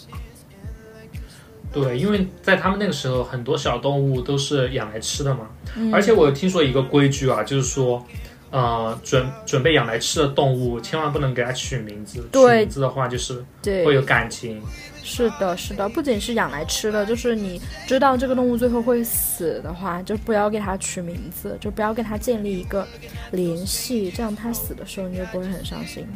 [1.72, 5.48] 对，因为在他们那个时候，很多小动物都是养来吃的嘛。
[5.92, 8.04] 而且我听说一个规矩啊，就是说，
[8.50, 12.28] 呃，准准备养来吃的动物，千万不能给它取名字。
[12.32, 13.44] 取名字的话，就是
[13.84, 14.60] 会有感情。
[15.02, 22.86] 是的，是的，不仅是养来吃的，就是你知道这个动物最后会死的话，就不要给它取名字，就不要跟它建立一个
[23.30, 26.06] 联系，这样它死的时候你就不会很伤心。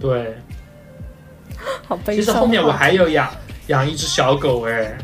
[0.00, 0.36] 对，
[1.88, 2.16] 好悲伤。
[2.16, 3.28] 其实后面我还有养。
[3.68, 4.96] 养一只小狗哎，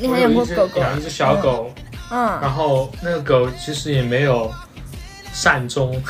[0.00, 0.80] 你还养过狗狗？
[0.80, 1.72] 养一只小狗，
[2.10, 4.52] 嗯，然后那个狗其实也没有
[5.32, 6.02] 善终。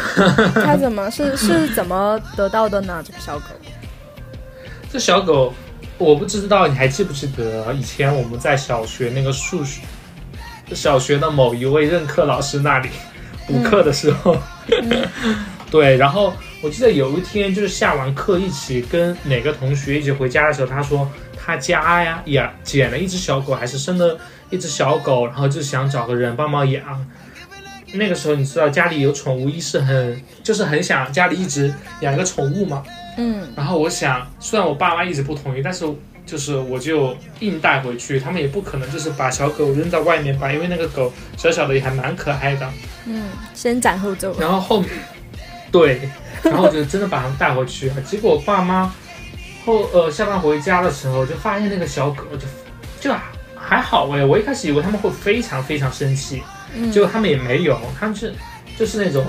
[0.55, 3.05] 它 怎么是是怎么得到的呢？
[3.07, 3.49] 这个小狗？
[4.91, 5.53] 这小狗
[5.99, 9.83] 我不知道，你还记不记得以前我们在小学那个数学
[10.73, 12.89] 小学的某一位任课老师那里
[13.47, 14.39] 补课的时候，
[15.71, 21.11] 对，然后我记得有一天就是下完课一起跟哪个同学一起回家的时候，他说。
[21.43, 24.17] 他家呀养捡了一只小狗，还是生了
[24.51, 27.05] 一只小狗，然后就想找个人帮忙养。
[27.95, 32.85] 那个时候你知道家里有宠物意识很，就是很想家里一直养一个宠物嘛。
[33.17, 33.49] 嗯。
[33.57, 35.87] 然后我想，虽然我爸妈一直不同意，但是
[36.27, 38.21] 就是我就硬带回去。
[38.21, 42.71] 他们也不可能就是把小狗扔在外面吧，因为那个狗小小的也还蛮可爱的。
[43.07, 44.39] 嗯，先斩后奏。
[44.39, 44.91] 然后后面，
[45.73, 46.03] 对，
[46.43, 47.91] 然后我就真的把它们带回去。
[48.07, 48.93] 结果我爸妈。
[49.63, 52.47] 后呃，下班回家的时候就发现那个小狗就
[52.99, 53.15] 就
[53.55, 56.43] 还好哎，我一开始以为他们会非常非常生气，
[56.91, 58.33] 结果他们也没有，他们是
[58.79, 59.23] 就是那种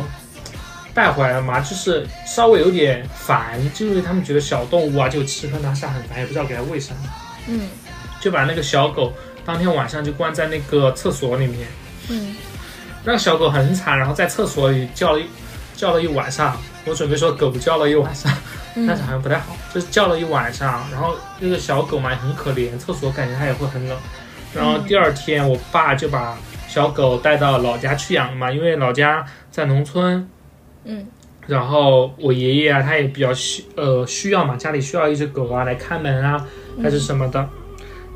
[0.94, 6.94] 带回来了嘛，就是稍微有点烦，就因为他们觉得小动物啊就吃喝拉撒很烦，也不知道给它喂啥，
[7.48, 7.68] 嗯，
[8.22, 9.14] 就把那个小狗
[9.46, 11.68] 当天晚上就关在那个厕所里面，
[12.08, 12.38] 嗯，
[13.04, 15.26] 那个小狗很惨，然后在厕所里叫了一
[15.76, 18.32] 叫了一晚上，我准备说狗叫了一晚上。
[18.74, 23.98] 但是好像不太好，就是叫了一晚上，然后那个小狗嘛也很可怜，厕所感觉它也会很冷。
[24.56, 26.38] 然后第二天，我爸就把
[26.70, 30.26] 小狗带到老家去养了嘛，因为老家在农村。
[30.86, 31.06] 嗯。
[31.48, 36.48] 然后我爷爷啊，他也比较需呃需要嘛，家里需要一只狗啊来看门啊，
[36.82, 37.50] 还是什么的。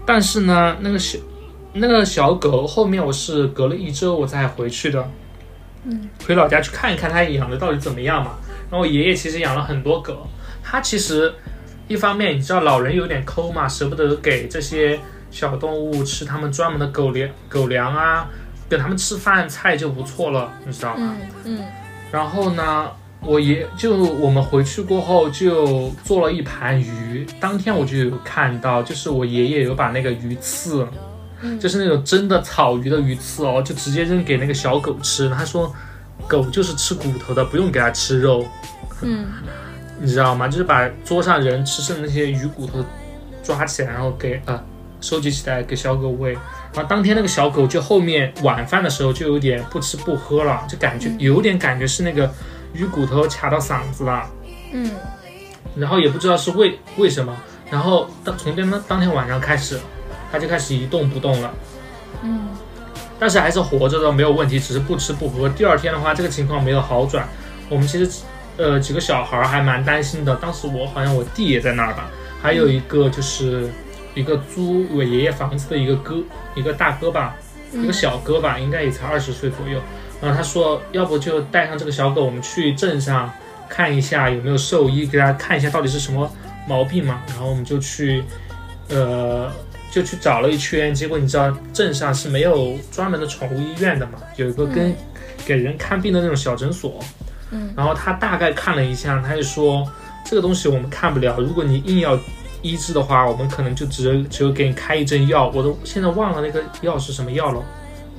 [0.05, 1.19] 但是呢，那个小
[1.73, 5.05] 那个小狗后面我是隔了一周我才回去的。
[5.83, 6.07] 嗯。
[6.25, 8.37] 回老家去看一看它养的到底怎么样嘛。
[8.69, 10.27] 然后我爷爷其实养了很多狗。
[10.63, 11.33] 他其实，
[11.87, 14.99] 一方面你知道老人有点抠嘛，舍不得给这些
[15.29, 18.27] 小动物吃他们专门的狗粮，狗粮啊，
[18.67, 21.15] 给他们吃饭菜就不错了，你知道吗？
[21.43, 21.65] 嗯嗯。
[22.11, 22.89] 然后呢，
[23.21, 30.87] 我爷就我们回去过后就做了一盘鱼，当天我就有看到，就是我爷爷有把那个鱼刺，
[31.59, 35.29] 就是那种真的草鱼的鱼刺哦，就直接扔给那个小狗吃。
[35.29, 35.71] 他说，
[36.27, 38.45] 狗就是吃骨头的，不用给它吃肉。
[39.01, 39.27] 嗯。
[39.97, 40.45] 你知道吗？
[40.45, 42.83] 就是把桌上人吃剩的那些鱼骨头
[43.41, 44.61] 抓起来，然后给呃
[44.99, 46.33] 收集起来给小狗喂。
[46.73, 52.29] 然后当天那个小狗就后面晚饭的时候就有点不吃不喝了，就感觉有点感觉是那个
[52.73, 54.29] 鱼骨头卡到嗓子了。
[54.73, 54.91] 嗯。
[55.77, 57.33] 然后也不知道是为为什么，
[57.71, 59.79] 然后当从当当天晚上开始，
[60.29, 61.53] 它就开始一动不动了。
[62.21, 62.49] 嗯。
[63.17, 65.47] 但是还是活着的，没有问题，只是不吃不喝。
[65.47, 67.27] 第二天的话，这个情况没有好转。
[67.69, 68.23] 我们其实，
[68.57, 70.35] 呃，几个小孩还蛮担心的。
[70.35, 72.09] 当时我好像我弟也在那儿吧，
[72.41, 73.69] 还有一个就是
[74.13, 76.17] 一个租我爷爷房子的一个哥，
[76.55, 77.35] 一个大哥吧，
[77.71, 79.79] 一个小哥吧，应该也才二十岁左右。
[80.21, 83.31] 然后他说，要不就带上这个小狗，我们去镇上
[83.69, 86.29] 看一下有没有兽医，给大家看一下到底是什么
[86.67, 87.21] 毛病嘛。
[87.29, 88.23] 然后我们就去，
[88.89, 89.49] 呃。
[89.95, 94.19] 就去找了一圈，结果你知道镇上是没有专门的宠物医院的嘛？
[94.35, 94.93] 有一个跟
[95.45, 96.99] 给人看病的那种小诊所。
[97.51, 97.73] 嗯。
[97.77, 99.89] 然后他大概看了一下，他就说
[100.25, 101.39] 这个东西我们看不了。
[101.39, 102.19] 如果你硬要
[102.61, 105.49] 医治的话，我们可能就只只有给你开一针药。
[105.55, 107.63] 我都现在忘了那个药是什么药了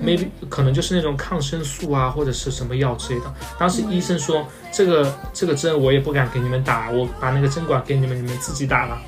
[0.03, 3.27] ，maybe 可能就是那种抗生素啊，或者是什么药之类的。
[3.59, 8.99] 当时医生说这个这个针我也不敢给你们打，我把那个针管给你们，你们自己打了。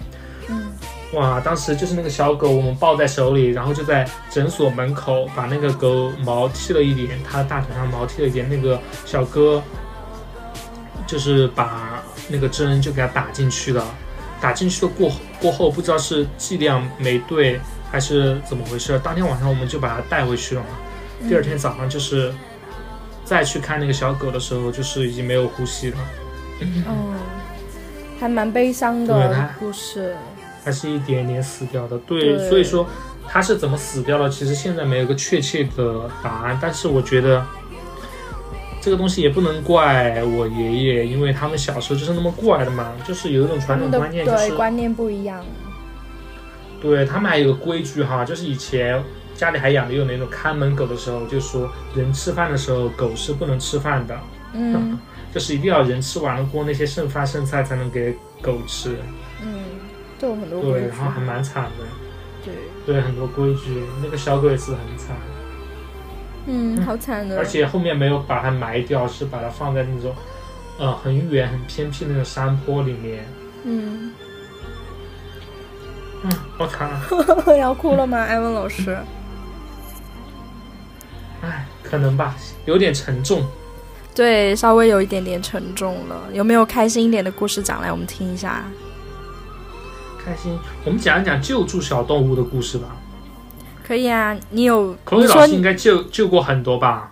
[1.14, 8.46] 哇，当时就是那个小狗，我们抱在手里，然后就在诊所门口把那个狗毛剃了一点，它大腿上毛剃了一点。
[8.48, 9.62] 那个小哥
[11.06, 13.82] 就是把那个针就给它打进去了，
[14.38, 17.58] 打进去的过过后，不知道是剂量没对
[17.90, 18.98] 还是怎么回事。
[18.98, 20.68] 当天晚上我们就把它带回去了嘛。
[21.26, 22.34] 第二天早上就是
[23.24, 25.96] 再去看那个小狗的时候，就是已经没有呼吸了。
[26.86, 27.14] 哦，
[28.20, 30.14] 还蛮悲伤的故事。
[30.68, 32.86] 它是一点点死掉的，对，所以说
[33.26, 34.28] 它是怎么死掉的？
[34.28, 36.58] 其实现在没有个确切的答案。
[36.60, 37.42] 但是我觉得
[38.82, 45.42] 这个东西也不能怪我爷爷，因为他们小时候就是那么过来的嘛，就是有一种传统观念，就是观念不一样。
[46.82, 49.02] 对他们还有个规矩哈，就是以前
[49.34, 54.20] 家里还养的有那种看门狗的时候，就说人吃饭的时候狗是不能吃饭的，
[54.52, 54.98] 嗯，
[55.32, 58.98] 就是一定要人吃完了过那些剩饭剩菜才能给狗吃，
[59.42, 59.77] 嗯。
[60.18, 61.84] 都有很多对，然后还蛮惨的，
[62.44, 62.54] 对。
[62.86, 65.14] 对，很多规矩，那个小狗也是很惨，
[66.46, 70.14] 嗯，好惨的，而且后面没有把它埋掉，是把它放在那种
[70.78, 73.26] 呃很远很偏僻那种山坡里面，
[73.64, 74.12] 嗯，
[76.24, 76.90] 嗯，好惨，
[77.58, 78.96] 要哭了吗，艾文老师？
[81.42, 83.46] 哎，可能吧，有点沉重，
[84.14, 88.64] 对，稍微有一点点沉重了，有没有开心一点的故事讲来，我们听一下？
[90.28, 92.94] 开心，我们讲一讲救助小动物的故事吧。
[93.82, 94.94] 可以啊，你有？
[95.02, 97.10] 可伟老师应该救救过很多吧？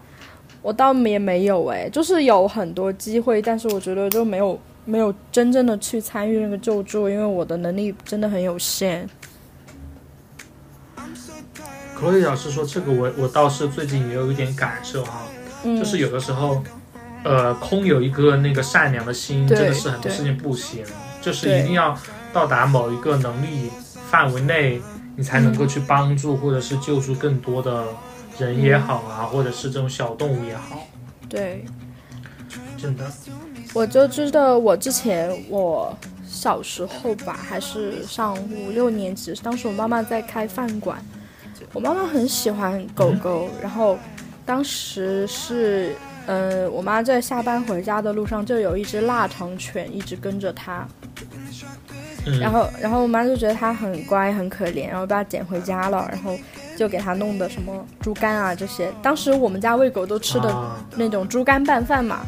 [0.60, 9.08] 我倒也没有哎，就是有很多机会，但是我觉得就没有没有真正的去参与那个救助，因为我的能力真的很有限。
[11.94, 15.22] 可伟老师说这个，我我倒是最近也有一点感受哈，
[15.64, 16.62] 就是有的时候，
[17.24, 20.84] 呃，空有一个那个善良的心，真的是很多事情不行，
[21.22, 21.96] 就是一定要。
[22.36, 23.70] 到达某一个能力
[24.10, 24.78] 范围内，
[25.16, 27.86] 你才能够去帮助或者是救助更多的
[28.38, 30.86] 人也好啊，或者是这种小动物也好。
[31.30, 31.64] 对，
[32.76, 33.10] 真的。
[33.72, 35.96] 我就知道，我之前我
[36.28, 41.02] 小时候吧，还是上五六年级，当时我妈妈在开饭馆，
[41.72, 43.98] 我妈妈很喜欢狗狗，然后
[44.44, 50.86] 当时是，嗯，我妈在下班回家的路上就有一只腊肠犬一直跟着她。
[52.40, 56.36] 然后，然后我妈就觉得它很乖很可怜，然后把它捡回家了，然后
[56.76, 58.92] 就给它弄的什么猪肝啊这些。
[59.02, 60.54] 当时我们家喂狗都吃的
[60.96, 62.20] 那种猪肝拌饭嘛，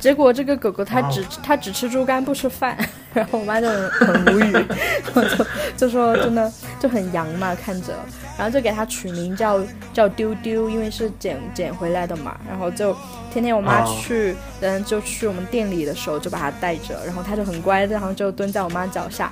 [0.00, 2.76] 结果这个狗狗它只它只吃猪肝不吃饭，
[3.14, 4.52] 然后我妈就很无语，
[5.14, 5.46] 就
[5.76, 7.92] 就说真的就很洋嘛看着，
[8.36, 9.60] 然后就给它取名叫
[9.92, 12.96] 叫丢丢，因为是捡捡回来的嘛，然后就。
[13.32, 19.30] 天天我妈去，嗯，就去我们店里的时候就把它带着，然后它就很乖，然后就蹲在我妈脚下。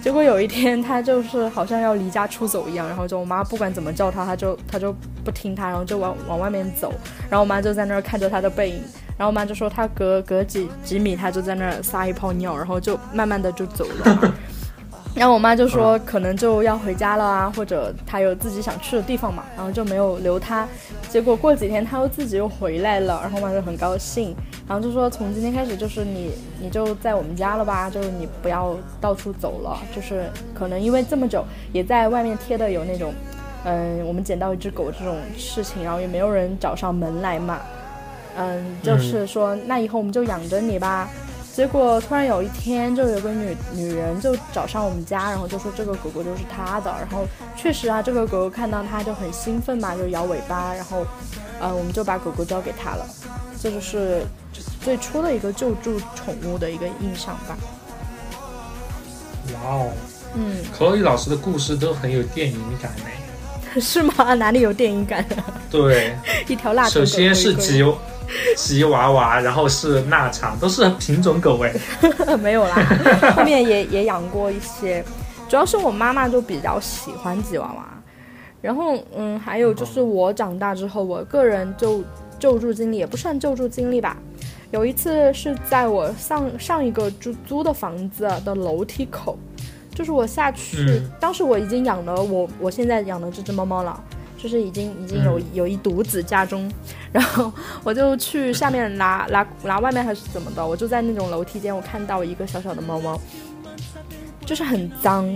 [0.00, 4.94] 结果有一天它就是好像要离家出走一样，然后就我妈不管怎么叫它，它就它就
[5.24, 6.94] 不听它，然后就往往外面走。
[7.28, 8.80] 然后我妈就在那儿看着它的背影，
[9.20, 14.34] 然后我妈就说她隔隔几几米她就在那儿撒一泡尿，然后就慢慢的就走了。
[15.14, 20.66] 然后我妈就说可能就要回家了啊，或者她有自己想去的地方嘛，然后就没有留她。
[21.10, 24.34] 结果过几天她又自己又回来了，然后我妈就很高兴，
[24.66, 31.44] 然后就说从今天开始就是你你就在我们家了吧，就是你不要到处走了，就是可能因为这么久
[31.74, 33.12] 也在外面贴的有那种，
[33.64, 37.60] 嗯，我们捡到一只狗这种事情，然后也没有人找上门来嘛，
[38.36, 41.08] 嗯，就是说那以后我们就养着你吧。
[41.52, 46.90] 结果突然有一天，就有个女女人就找上我们家，然后就说这个狗狗就是她的。
[46.90, 47.26] 然后
[47.56, 50.72] 确实啊，这个狗狗看到它就很兴奋嘛，就摇尾巴。
[50.72, 51.04] 然后，
[51.60, 53.04] 呃，我们就把狗狗交给她了。
[53.60, 54.22] 这就是
[54.80, 57.58] 最初的一个救助宠物的一个印象吧。
[59.52, 59.90] 哇哦，
[60.34, 63.04] 嗯，可以老师的故事都很有电影感呢。
[63.80, 64.34] 是吗？
[64.34, 65.24] 哪里有电影感？
[65.70, 66.14] 对，
[66.48, 66.90] 一条腊肠。
[66.90, 67.84] 首先是吉
[68.56, 71.72] 吉娃娃，然后是腊肠，都是品种狗哎。
[72.38, 72.76] 没有啦，
[73.36, 75.04] 后面也也养过一些，
[75.48, 77.86] 主要是我妈妈就比较喜欢吉娃娃。
[78.60, 82.04] 然后嗯，还有就是我长大之后，我个人就
[82.38, 84.16] 救助经历也不算救助经历吧。
[84.70, 89.36] 有一次是在我上上一个租租的房子的楼梯口，
[89.94, 94.02] 就是我下去，当时我已经养了我我现在养的这只猫猫了，
[94.38, 96.70] 就是已经已经有有一独子家中，
[97.12, 103.20] 然后我就去下面拿拿拿外面还是怎么的，我就在那种楼梯间，我看到一个小小的猫猫，
[104.46, 105.28] 就是很脏，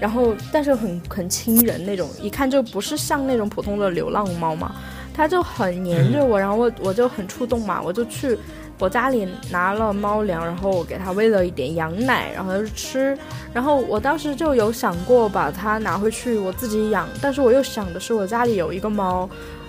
[0.00, 4.74] 然后但是很很亲人那种，一看就不是像那种普通的流浪猫嘛，
[5.14, 8.36] 它就很黏着我，然后我我就很触动嘛，我就去。
[8.78, 13.16] 我家里拿了猫粮，然后我给它喂了一点羊奶，然后它就吃。
[13.52, 19.28] 然后我当时就有想过把它拿回去我自己养，但是我又想的是我家里有一个猫，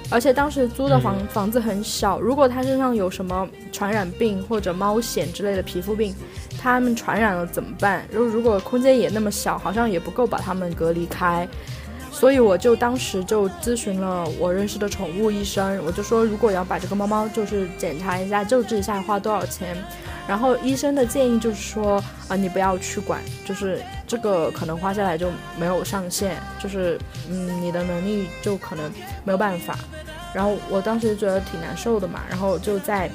[0.10, 6.14] 而且当时租的房房子很小，如果它身上有什么传染病或者猫癣之类的皮肤病，
[6.60, 8.04] 它们传染了怎么办？
[8.12, 11.48] 如如果空间也那么小，好像也不够把它们隔离开。
[12.18, 19.76] 所以我就当时就咨询了我认识的宠物医生，我就说如果要把这个猫猫就是检查一下、救治一下，花多少钱？
[20.26, 26.98] 然后医生的建议就是说啊，你不要去管，就是这个可能花下来就没有上限，就是
[27.30, 28.90] 嗯，你的能力就可能
[29.26, 29.78] 没有办法。
[30.34, 33.12] 然后我当时觉得挺难受的嘛，然后就在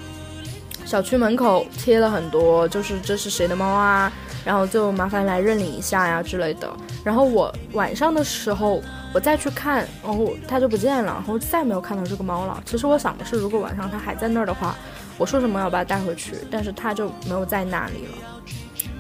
[0.84, 4.12] 小区门口贴了很多，就是这是谁的猫啊？
[4.44, 6.70] 然后就麻烦来认领一下呀之类的。
[7.04, 8.82] 然后我晚上的时候
[9.12, 12.62] 我再去看，然后它就不见了，然后再没有看到这个猫了。
[12.64, 14.76] 其实我想的是，如果晚上它还在那儿的话，
[15.16, 18.42] 我说什么要把它带回去，但是它就没有在那里了，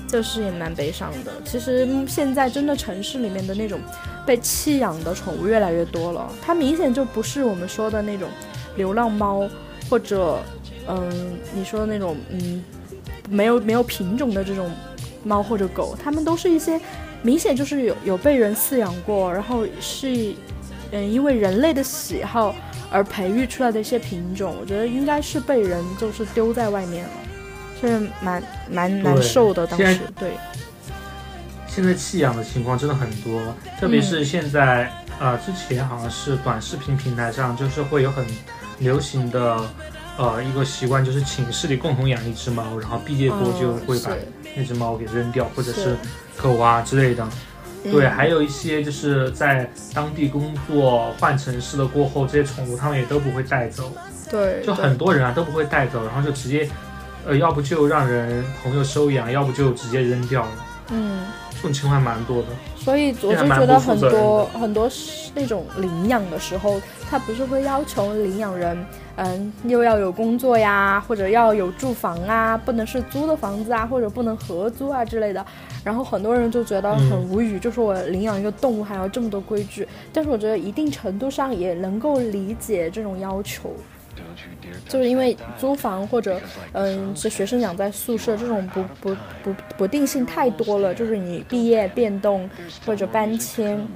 [0.08, 1.32] 就是也蛮悲伤的。
[1.44, 3.80] 其实现在真的城市里面的那种
[4.26, 8.28] 被弃养的宠物越来越多了，它明显就不是我们说的那种
[8.76, 9.48] 流浪猫，
[9.88, 10.38] 或者
[10.88, 12.64] 嗯你说的那种嗯
[13.28, 14.70] 没有没有品种的这种。
[15.22, 16.80] 猫或者狗，它们都是一些
[17.22, 20.34] 明显就是有有被人饲养过，然后是
[20.92, 22.54] 嗯因为人类的喜好
[22.90, 27.10] 而培育出来的一些品种，我觉得应该是被人就是丢在外面了，
[27.80, 29.66] 是蛮蛮难受的。
[29.66, 30.32] 当时对，
[31.68, 33.40] 现在弃养的情况真的很多，
[33.78, 34.90] 特别是现在
[35.20, 38.24] 啊，之前好像是短视频平台上就是会有很
[38.78, 39.60] 流行的
[40.18, 44.10] 呃一个习惯，就是寝室里共同养一只猫，然后毕业过就会把。
[44.56, 45.96] 那只猫给扔掉，或者是
[46.36, 47.24] 狗啊之类的，
[47.84, 53.92] 对，还有一些就是在当地工作换城市了过后，这些宠物他们也都不会带走，
[54.28, 56.68] 对，就很多人啊都不会带走，然后就直接，
[57.24, 60.50] 呃，要不就让人朋友收养，要不就直接扔掉了，
[60.90, 62.48] 嗯，这种情况蛮多的。
[62.80, 64.90] 所以我就觉得很多很多
[65.34, 68.76] 那种领养的时候，他不是会要求领养人。
[69.16, 75.44] 嗯，又要有工作呀，或者要有住房啊，不能是租的房子啊，或者不能合租啊之类的。
[75.84, 79.86] 然后很多人就觉得很无语，就说我领养一个动物还要这么多规矩。
[80.10, 83.74] 但是我觉得一定程度上也能够理解这种要求。
[84.88, 86.40] 就是因为租房或者
[86.72, 92.48] 嗯是学生养在宿舍这种不不不不定性太多了，就是你毕业变动
[92.84, 93.86] 或者搬迁，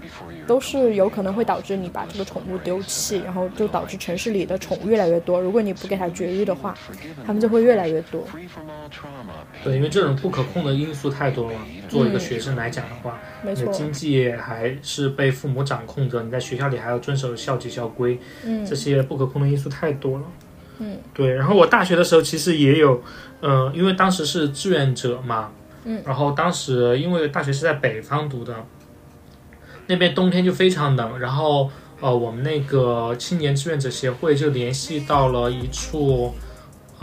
[0.46, 5.40] 都是有可能会导致你把这个宠物丢弃，然后就导致城市里的宠物越来越多。
[5.40, 6.74] 如果你不给它绝育的话，
[7.26, 8.24] 它们就会越来越多。
[9.62, 11.58] 对，因为这种不可控的因素太多了。
[11.88, 20.24] 做一个学生来讲的话，没错经济还是被父母掌控着，你在学校里还要遵守校纪校规，嗯，这些不可控的因素太多了。
[20.78, 23.02] 嗯，对，然后我大学的时候其实也有，
[23.40, 25.50] 嗯，因为当时是志愿者嘛，
[25.84, 28.54] 嗯，然后当时因为大学是在北方读的，
[29.86, 31.70] 那边冬天就非常冷，然后
[32.00, 36.34] 呃，我们那个青年志愿者协会就联系到了一处。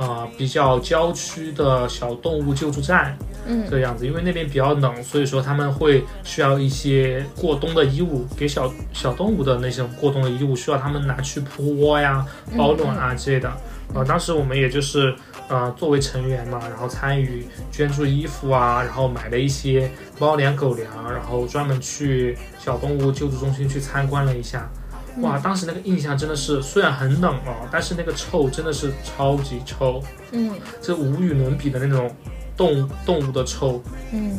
[0.02, 12.26] 啊，比较郊区的小动物救助站，嗯，这样子，因为那边比较冷，所以说他们会需要一些过冬的衣物，给小小动物的那些过冬的衣物，需要他们拿去铺窝呀、
[12.58, 13.52] 保暖啊之类的。
[13.94, 15.14] 呃，当时我们也就是
[15.50, 24.68] 呃作为成员嘛，然后参与捐助衣服啊，然后买了一些猫粮、狗粮，然后专门去小动物救助中心去参观了一下。
[25.20, 30.02] 哇，当时那个印象真的是，虽然很冷哦，但是那个臭真的是超级臭，
[30.32, 32.10] 嗯，这无与伦比的那种
[32.56, 33.84] 动动物的臭，
[34.14, 34.38] 嗯，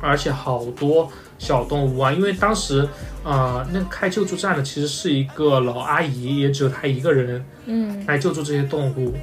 [0.00, 2.86] 而且好多小动物啊，因为当时
[3.24, 9.14] 呃，那开救助站的其实是一个老阿姨，也只有她一个人，嗯，来救助这些动物，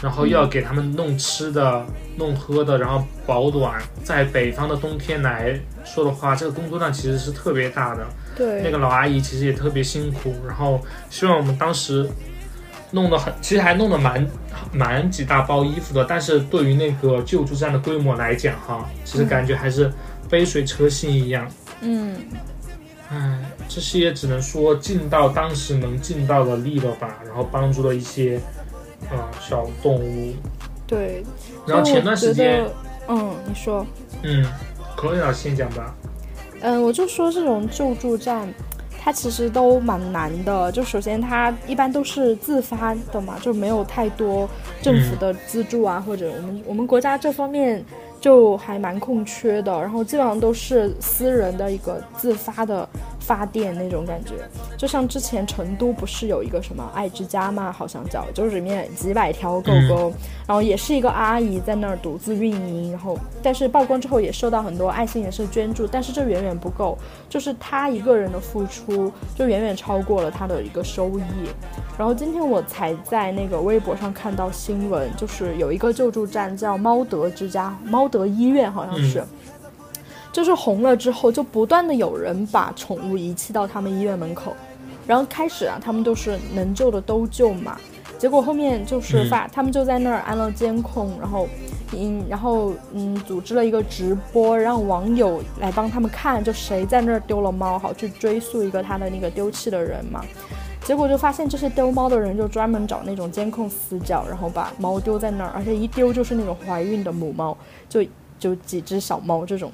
[0.00, 1.84] 然后要给他们弄吃的、
[2.16, 3.82] 弄喝的，然后保暖。
[4.04, 8.06] 在北方的冬天来说的话，这个工作量其实是特别大的。
[8.38, 10.80] 对，那个老阿姨其实也特别辛苦，然后
[11.10, 12.08] 希望我们当时
[12.92, 14.24] 弄得很，其实还弄得蛮
[14.72, 19.92] 蛮几大包衣服的，但是对于那个救助站的规模来讲，哈，其实感觉还是
[20.30, 21.50] 杯水车薪一样。
[21.80, 22.16] 嗯，
[23.10, 28.40] 唉，这些只能说尽到当时能尽到的力了吧，然后帮助了一些
[29.10, 30.34] 呃小动物。
[30.86, 31.24] 对，
[31.66, 32.64] 然后前段时间，
[33.08, 33.84] 嗯，你说，
[34.22, 34.46] 嗯，
[34.96, 35.94] 可以老师先讲吧。
[36.60, 38.48] 嗯，我就说这种救助站，
[39.00, 40.70] 它其实都蛮难的。
[40.72, 44.48] 就首先它一般都是自发的嘛，就没有太多
[44.82, 47.84] 政府的资助啊，或者我们我们国家这方面
[48.20, 49.72] 就还蛮空缺的。
[49.80, 52.88] 然后基本上都是私人的一个自发的。
[53.28, 54.36] 发电那种感觉，
[54.78, 60.10] 就像之前成都不是有一个什么爱之家嘛，好像叫，就是里面几百条狗狗，
[60.46, 66.96] 然后也是一个阿姨在那儿独自运营，然后但是曝光之后也受到很多爱心人士捐助，但是这远远不够，
[67.28, 71.22] 就是他一个人的付出就远远超过了他的一个收益。
[71.98, 79.22] 然后今天我才在那个微博上看到新闻，就是有一个救助站叫猫德之家，猫德医院好像是。
[80.32, 84.54] 就是红了之后，就不断的有人把宠物遗弃到他们医院门口，
[85.06, 87.76] 然后开始啊，他们都是能救的都救嘛，
[88.18, 91.48] 结果后面就是发，他们就在那儿安了监控，然后，
[91.92, 100.22] 嗯，然后嗯，组织了一个直播，让网友来帮他们看，就谁在那儿丢了猫，好去追溯一个他的那个丢弃的人嘛，
[100.84, 107.56] 结果就发现这些丢猫的人就专门找那种监控死角，然后把猫丢在那儿，而且一丢就是那种怀孕的母猫，
[107.88, 108.04] 就
[108.38, 109.72] 就几只小猫这种。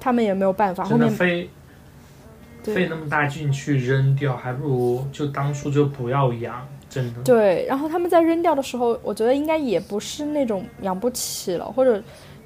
[0.00, 1.48] 他们也没有办法，后面费
[2.62, 7.22] 费那么大劲去扔掉，还不如就当初就不要养，真的。
[7.22, 12.02] 对，然后他们在扔掉的时候，我觉得应该也不是那种养不起了，或者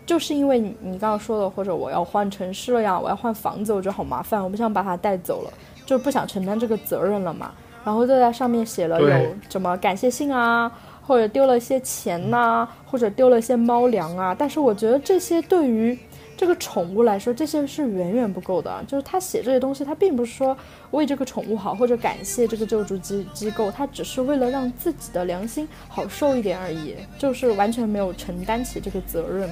[0.07, 5.53] 就是因为你你刚刚说的，或者我要换城市了呀，我要换房子，我觉得好麻烦，我不想把它带走了，
[5.87, 7.53] 就不想承担这个责任了嘛。
[7.85, 14.35] 然后就在上面写了有什么感谢信啊，或者丢了一些钱呐，或者丢了一些猫粮啊。
[14.39, 15.99] 但是我觉得这些对于
[16.37, 18.85] 这个宠物来说，这些是远远不够的。
[18.87, 20.57] 就是他写这些东西，他并不是说
[20.91, 29.49] 为这个宠物好，或者感谢这个救助机机构，他只是为了让自己的良心好受一点而已，就是完全没有承担起这个责任，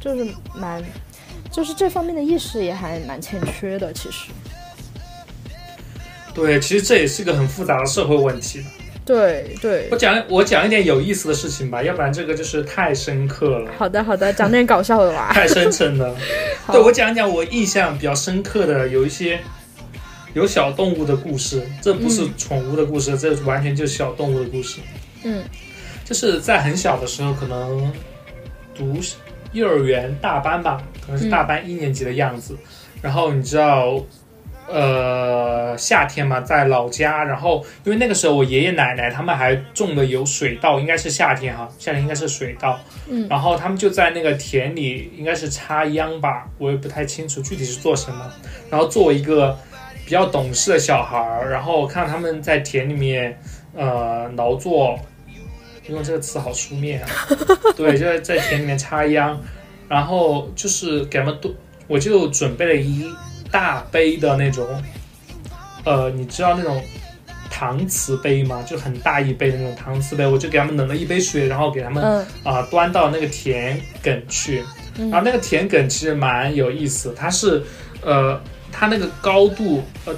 [0.00, 0.82] 就是蛮，
[1.50, 3.92] 就是这方面的意识也还蛮欠缺的。
[3.92, 4.30] 其实，
[6.34, 8.62] 对，其实这也是一个很复杂的社会问题。
[9.08, 13.70] 对对，我讲我讲一点有意思的事情吧，要不然这个就是太深刻了。
[13.78, 15.30] 好的好的，讲点搞笑的吧。
[15.34, 16.14] 太深沉了。
[16.70, 19.40] 对我讲讲我印象比较深刻的有一些
[20.34, 24.78] 有小动物的故事，这不是宠物的故事，这完全就是小动物的故事。
[25.24, 25.42] 嗯，
[26.04, 27.90] 就是在很小的时候，可能
[28.74, 29.00] 读
[29.52, 32.54] 幼儿园大班吧，可能是大班一年级的样子，
[33.00, 34.04] 然后你知道。
[34.70, 48.30] 呃，夏天嘛，在老家，然后因为那个时候我爷爷奶奶他们还种的有水稻，应该是夏天哈，夏天应该是水稻，嗯，然后他们就在那个田里，应该是插秧吧，我也不太清楚具体是做什么。
[48.68, 49.58] 然后作为一个
[50.04, 53.40] 比较懂事的小孩儿，然后看他们在田里面
[53.74, 54.98] 呃劳作，
[55.88, 57.08] 用这个词好书面啊，
[57.74, 59.40] 对，就在在田里面插秧，
[59.88, 61.54] 然后就是给他们都，
[61.86, 63.10] 我就准备了一。
[63.50, 64.66] 大杯的那种，
[65.84, 66.82] 呃，你知道那种
[67.50, 68.62] 搪瓷杯吗？
[68.62, 74.62] 就很大一杯的那种搪瓷杯，我就给他们冷了一杯水，然后给他们啊端到那个田埂去。
[74.96, 77.62] 然后那个田埂其实蛮有意思，它是
[78.02, 78.40] 呃
[78.70, 80.14] 它那个高度呃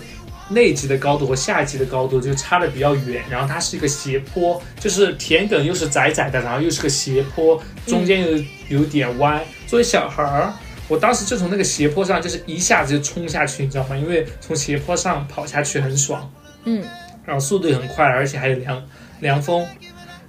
[0.49, 9.41] 内级的高度和下级的高度就差的比较远，然后它是一个斜坡，就是田埂又是窄窄的，然后又是个斜坡，中间又有点弯。
[9.67, 10.53] 作为小孩儿。
[10.91, 13.97] 我当时就从那个斜坡上，就是一下子就冲下去，你知道吗？
[13.97, 16.29] 因为从斜坡上跑下去很爽，
[16.65, 16.83] 嗯，
[17.25, 18.83] 然后速度也很快，而且还有凉
[19.21, 19.65] 凉风。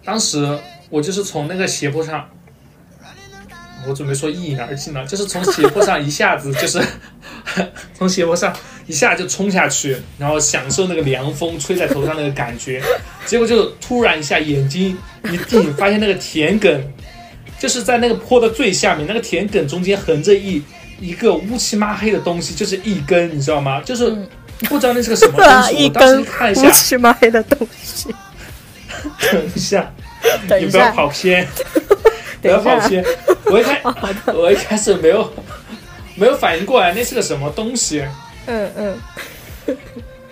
[0.06, 0.60] 当时
[0.92, 2.30] 我就是从那个斜坡上，
[3.88, 6.80] 我准备说一饮而尽了，就是从斜坡上一下子就是
[7.98, 8.56] 从斜坡上
[8.86, 12.80] 一下就冲下去，然后享受那个凉风吹在头上那个感觉，
[13.26, 16.80] 结果就突然一下眼睛一定，发现那个田埂。
[17.62, 20.60] 就是在那个坡的最下面，那个田埂中间横着一
[21.00, 23.80] 一个乌漆抹黑的东西，就是一根，你知道吗？
[23.86, 24.10] 就是
[24.62, 25.76] 不知道那是个什么 东西。
[25.76, 28.10] 一根乌漆抹黑的东西。
[29.32, 29.94] 等一下，
[30.60, 31.48] 你不要跑偏。
[32.42, 33.06] 不要跑偏。
[33.46, 33.80] 我一开，
[34.34, 35.32] 我一开始没有
[36.16, 38.04] 没有反应过来那是个什么东西。
[38.48, 39.78] 嗯嗯。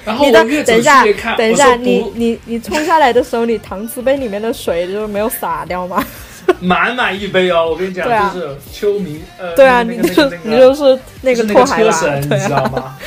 [0.03, 0.73] 然后我越走
[1.05, 6.03] 越看，等一下，你你你冲下来的时候，你搪瓷杯里面的水就没有洒掉吗？
[6.61, 12.97] 满满一杯哦，我跟你讲，就是秋明，呃，对啊，你就你就是那个拖车神，你知道吗？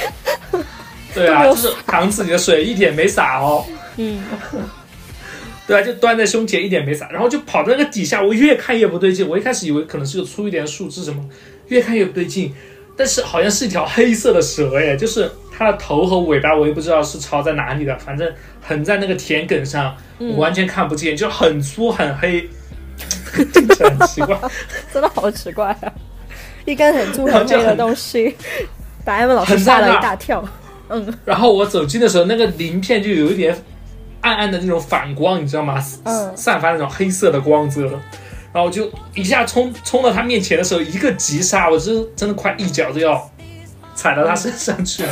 [1.14, 3.64] 对啊，就是搪瓷里的水一点没洒哦。
[3.96, 4.22] 嗯。
[5.66, 9.26] 对啊，就端在胸前，一点没洒，然后就跑到那个底下，我越看越不对劲。
[9.28, 11.24] 我一开始以为可能是个粗一点的树枝什么，
[11.68, 12.52] 越看越不对劲。
[12.94, 18.30] 但是好像是一条黑色的蛇，哎，就是它的头和尾巴，我也不知道是朝在哪里的，反正
[18.60, 22.48] 横在那个田埂上，我完全看不见，就很粗很黑，
[23.32, 24.38] 很奇怪，
[24.92, 25.92] 真的好奇怪啊！
[26.64, 28.36] 一根很粗很黑的东西，
[29.04, 30.44] 把艾文老师吓了一大跳。
[30.88, 33.56] 嗯，然后我走近的时候，那个鳞片就有一点
[34.20, 35.82] 暗暗的那种反光，你知道吗？
[36.04, 37.98] 嗯，散发那种黑色的光泽。
[38.52, 43.30] 然后就一下冲冲到他面前的时候，一个急刹，我真真的快一脚就要
[43.94, 45.10] 踩到他身上去了。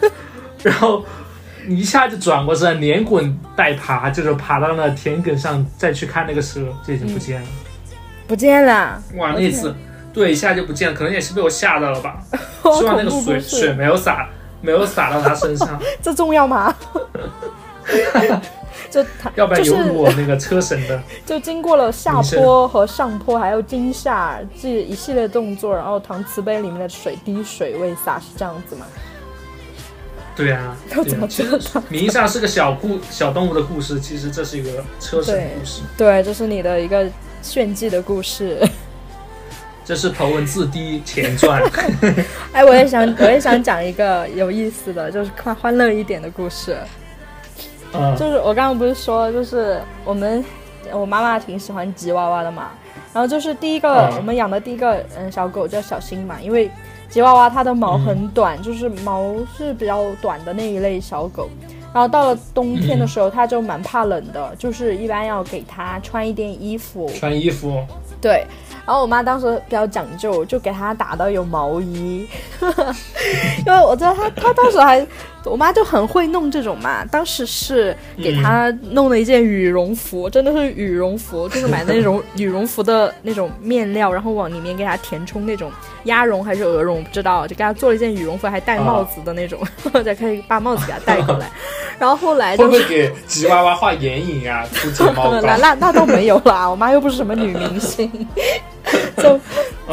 [0.64, 1.04] 然后
[1.68, 7.46] 一下就转过身，连滚带爬，就是爬到那田埂上，再去看那个蛇，就已经不见了。
[8.26, 9.02] 不见了！
[9.16, 9.74] 哇，那次
[10.12, 12.18] 对一下就不见了，可能也是被我吓到了吧。
[12.78, 14.28] 希望那个水水没有洒，
[14.60, 15.80] 没有洒到他身上。
[16.02, 16.74] 这重要吗？
[18.90, 21.02] 就他，要不然有我那个车神的。
[21.26, 28.86] 就经过了下坡和上坡，还有惊吓这一系列动作，然后搪瓷杯里面的水滴水未洒，是这样子吗？
[30.38, 31.42] 对啊， 要怎么知
[31.74, 31.82] 道？
[31.88, 35.82] 名义上是个小故小动物的故事，其实这是一个车神故事。
[35.96, 37.04] 对，这是你的一个
[37.42, 38.56] 炫技的故事。
[39.84, 41.60] 这是头文字 D 前传。
[42.52, 46.76] 哎，我也想，我也想讲一个有意思的，就是快欢乐一点的故事。
[48.16, 50.44] 就是我刚刚不是说，就是我们
[50.92, 52.72] 我妈妈挺喜欢吉娃娃的嘛，
[53.14, 56.70] 然后就是第一个我们养的第一个嗯小狗叫小新嘛，因为
[57.08, 61.48] 吉娃娃它的毛很短，就是毛是比较短的那一类小狗，
[61.92, 67.82] 然后到了冬天的时候它就蛮怕冷的，就是一般要给它穿一点衣服，穿衣服，
[68.20, 68.46] 对。
[68.86, 72.26] 然后我妈当时比较讲究，就给它打的有毛衣，
[73.66, 75.06] 因为我知道它，它当时还，
[75.48, 77.04] 我妈就很会弄这种嘛。
[77.06, 85.70] 当时是给她弄了一件羽绒服，真的是羽绒服，就是买那种 羽绒服的那种面料，然后往里面给她填充那种
[86.04, 89.60] 鸭绒还是鹅绒，不知道，就给她做了一件羽绒服，还戴帽子的那种，
[90.04, 91.50] 再可以把帽子给她戴过来。
[91.98, 94.64] 然后后来会不会给吉娃娃画眼影啊？
[94.72, 95.40] 涂睫毛膏？
[95.40, 98.10] 那那那倒没有啦，我妈又不是什么女明星。
[99.18, 99.38] 就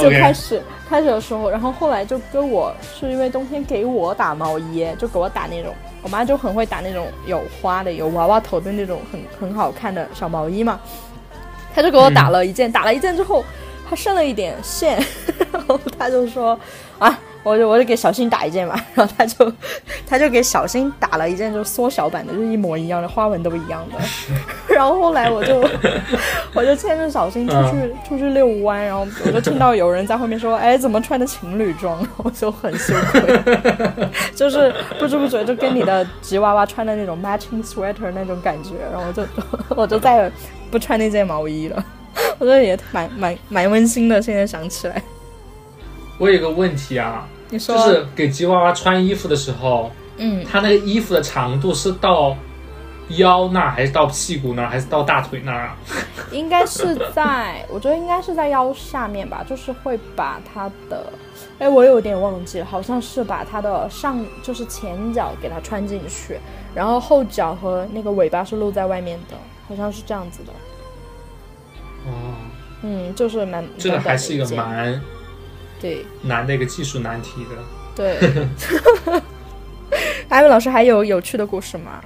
[0.02, 10.80] 就开始开始的时候，然后后来就跟我是因为冬天给我打毛衣，就给我打那种，我妈就很会打那种有花的、有娃娃头的那种很很好看的小毛衣嘛，
[11.74, 13.44] 她就给我打了一件，打了一件之后，
[13.90, 14.98] 她剩了一点线，
[15.52, 16.60] 然后她就说
[17.00, 17.20] 啊。
[17.46, 19.54] 我就我就给小新打一件嘛， 然后他就
[20.08, 24.74] 他就给小新打了一件，就是缩小版的，就一模一样的，花纹都一样的。
[24.74, 25.64] 然后后来我就
[26.56, 33.22] 我就牵着小新出去出去遛弯，然后我就听到有人在后面说：“哎，怎么穿的情侣装？” 我就很羞愧，
[34.36, 39.24] 就是不知不觉就跟你的吉娃娃穿的那种 matching sweater 那种感觉，然后我就
[39.76, 40.32] 我就再也
[40.72, 41.86] 不穿那件毛衣了。
[42.40, 45.00] 我觉得也蛮蛮蛮温馨的，现在想起来。
[46.18, 47.28] 我有个问题啊。
[47.50, 52.36] 就是给吉娃娃穿衣服的时候，嗯，它那个衣服的长度是到
[53.10, 55.78] 腰那儿，还是到屁股那儿，还是到大腿那儿啊？
[56.32, 59.46] 应该是在，我觉得应该是在腰下面吧。
[59.48, 61.06] 就是会把它的，
[61.60, 66.40] 哎，我有点忘记了，好像是把它的上，就是前脚给它穿进去，
[66.74, 69.38] 然后后脚和那个尾巴是露在外面的，
[69.70, 70.52] 好像是这样子的。
[72.08, 72.34] 哦，
[72.82, 75.00] 嗯，就是蛮这个还是一个蛮。
[75.86, 77.52] 对，难的一个技术难题的。
[77.96, 78.18] 对，
[80.28, 82.02] 艾文老师还有有趣的故事吗？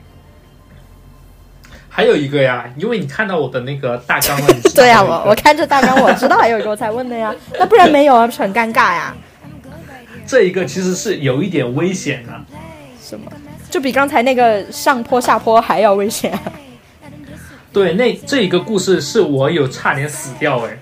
[1.88, 4.48] 还有一个呀，因为你看到我的那个大纲了。
[4.76, 7.34] 对呀，我我看这大纲，我知道还有一个我才问的呀。
[7.58, 9.16] 那不然没有啊，不是很尴尬呀？
[10.28, 12.34] 这一个其实是有一点危险的。
[13.02, 13.32] 什么？
[13.70, 16.38] 就比刚才那个上坡下坡还要危险？
[17.72, 20.78] 对，那这一个故事是我有差点死掉哎。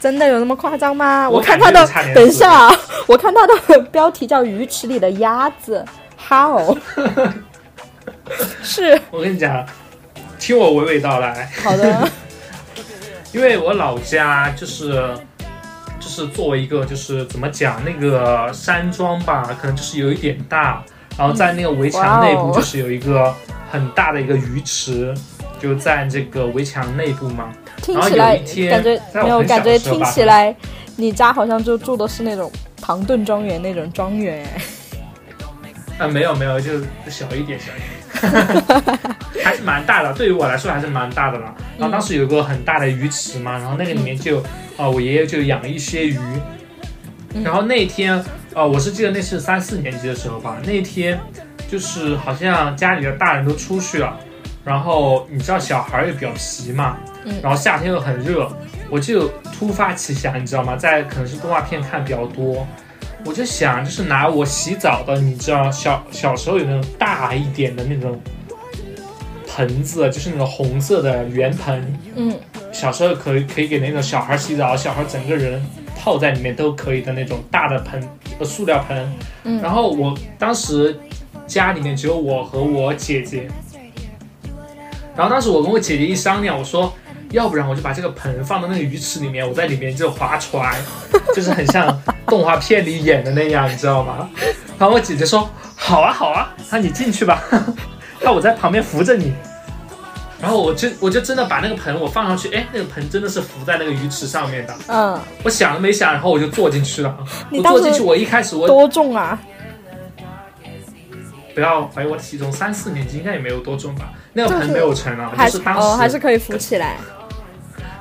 [0.00, 1.28] 真的有那么夸张吗？
[1.28, 2.68] 我看他的，等一下，
[3.06, 5.84] 我看他的 标题叫《鱼池里的鸭子》
[6.28, 6.76] ，How？
[8.64, 8.98] 是。
[9.10, 9.66] 我跟你讲，
[10.38, 11.50] 听我娓娓道来。
[11.62, 12.08] 好的。
[13.32, 15.14] 因为我老家就是，
[16.00, 20.82] 就是作为一个就是怎么讲那个山庄吧，可能就是有一点大，
[21.16, 23.32] 然后在那个围墙内部就是有一个
[23.70, 25.14] 很大的一个鱼池，
[25.60, 27.52] 就在这个围墙内部嘛。
[27.82, 28.36] 听起来
[28.70, 30.54] 感觉没有感觉，听起来
[30.96, 32.50] 你家好像就住的是那种
[32.80, 34.46] 唐顿庄园那种庄园。
[35.98, 39.04] 啊，没有没有，就小一点，小一点，
[39.44, 40.12] 还是蛮大的。
[40.14, 41.54] 对于我来说还是蛮大的了。
[41.78, 44.40] 然后当时有个很大的鱼池嘛，然后那个里面就，
[44.78, 46.18] 啊，我爷爷就养了一些鱼。
[47.44, 48.24] 然后那天，
[48.54, 50.56] 呃，我是记得那是三四年级的时候吧。
[50.64, 51.20] 那天
[51.70, 54.18] 就是好像家里的大人都出去了，
[54.64, 56.96] 然后你知道小孩也比较皮嘛，
[57.42, 58.50] 然后夏天又很热，
[58.90, 60.76] 我就突发奇想，你知道吗？
[60.76, 62.66] 在可能是动画片看比较多。
[63.26, 68.18] 我就想，就是拿我洗澡的，你知道，小小时候有那种大一点的那种
[69.46, 71.98] 盆子，就是那种红色的圆盆。
[72.16, 72.34] 嗯。
[72.72, 75.62] 小时候可以可以给那种小孩洗澡，小孩整个人
[75.94, 78.02] 泡在里面都可以的那种大的盆，
[78.38, 79.12] 呃，塑料盆。
[79.44, 79.60] 嗯。
[79.60, 80.98] 然后我当时
[81.46, 83.46] 家里面只有我和我姐姐，
[85.14, 86.90] 然后当时我跟我姐姐一商量，我说。
[87.30, 90.74] 要不然我就把这个盆放到那个鱼池里面，我在里面就划船，
[91.34, 94.28] 就是很像动画片里演的那样，你知道吗？
[94.78, 97.42] 然后我姐姐说：“好啊，好啊，那你进去吧，
[98.20, 99.32] 那我在旁边扶着你。”
[100.42, 104.74] 然后我就我就真的把那个盆我放上去，哎，那个盆真的是浮在那个鱼池上面的。
[104.88, 107.14] 嗯，我想都没想，然后我就坐进去了。
[107.52, 109.38] 我坐进去，我一开始我多重啊？
[111.54, 114.12] 不要怀疑我体重，三四年级应该也没有多重吧？
[114.32, 116.96] 那个盆没有沉啊，就是当时还是可以浮起来。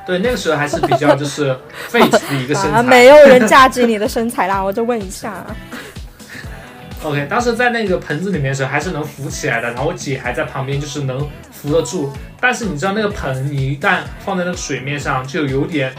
[0.05, 1.55] 对，那个时候还是比较就是
[1.91, 5.45] fit 的一个身材，没有人价值你的身材啦，我就问一下。
[7.03, 12.11] OK，当时在那个盆子里面的时候还是能浮起来的，然后我姐还在旁边，就是能扶得住。
[12.41, 15.93] 但是你知道那个盆，你一旦放在那个水面上，就有点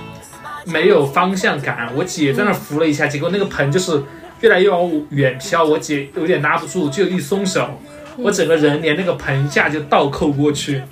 [0.67, 1.91] 没有方向感。
[1.95, 4.03] 我姐在那扶了一下，结果那个盆就是
[4.41, 7.81] 越来越往远飘，我姐有点拉不住，就一松手，
[8.19, 10.83] 我整个人连那个盆架就倒扣过去。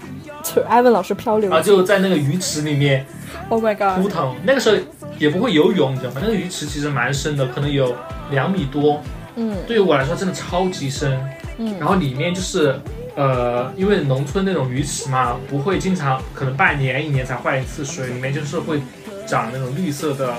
[0.67, 3.05] 艾文老师漂流啊，就在那个鱼池里面
[3.49, 4.35] ，Oh my god，扑腾。
[4.45, 4.77] 那个时候
[5.19, 6.21] 也不会游泳，你知道吗？
[6.23, 7.95] 那个鱼池其实蛮深的，可能有
[8.31, 9.03] 两米多。
[9.37, 11.21] 嗯，对于我来说真的超级深。
[11.59, 12.79] 嗯，然后里面就是
[13.17, 18.81] 呃，因为农村那种鱼池嘛，不会经常，可能半年一年才换一次水，里面就是会
[19.27, 20.35] 长那种绿色的。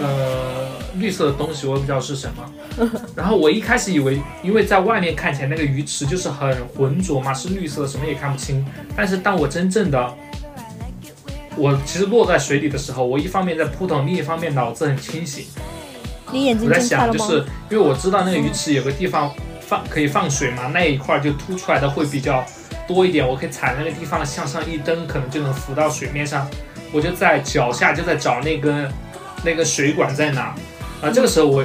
[0.00, 2.90] 呃，绿色的东西我也不知道是什么。
[3.16, 8.64] 然后我一开始以为，因为在外面看起来那个鱼池就是很浑浊嘛，是绿色的，什么也看不清。
[8.94, 10.14] 但是当我真正的，
[11.56, 15.46] 我其实落在水里的时候，我一方面在扑腾，另一方面脑子很清醒。
[16.30, 22.44] 你眼睛我在想，就是因为我知道那个鱼池有个地方放可以放水嘛，那一块就凸出来的会比较
[22.86, 26.46] 多一点，我可以踩那个地方向上一蹬，可能就能浮到水面上。
[26.92, 28.90] 我就在脚下就在找那根。
[29.44, 30.54] 那个水管在哪？
[31.00, 31.64] 啊，这个时候我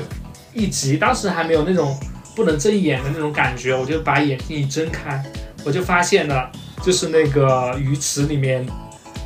[0.54, 2.00] 一急，当时还没有那种
[2.36, 5.24] 不能睁眼的那种感觉，我就把眼睛一睁开，
[5.66, 6.52] 我就发现了，
[6.84, 8.66] 就是那个鱼池里面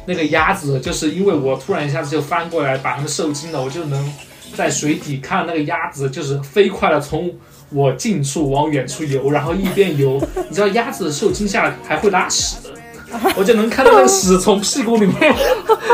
[0.05, 4.13] 那个鸭子，就是因为我突然一下子就翻过来把它们受惊了，我就能
[4.55, 7.29] 在水底看那个鸭子，就是飞快的从
[7.69, 12.55] 我近处往远处游，然后一边游，你知道鸭子受惊下还会拉屎。
[13.35, 15.35] 我就能看到那个屎从屁股里面，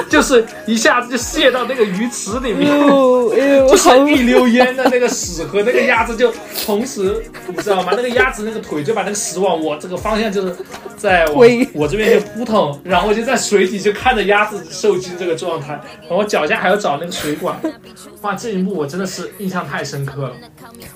[0.09, 2.67] 就是一下子就泄到那个鱼池里面，
[3.67, 6.33] 就是一溜烟的那个屎和那个鸭子就
[6.65, 7.93] 同时，你知道吗？
[7.95, 10.55] 那个鸭子那个腿就把那个屎往我这个方向就是
[10.97, 17.55] 在我我这边就扑腾，然后我就在水底就看着鸭子受惊这个状态，然后我脚下还要找那个水管，
[18.21, 20.31] 哇，这一幕我真的是印象太深刻了。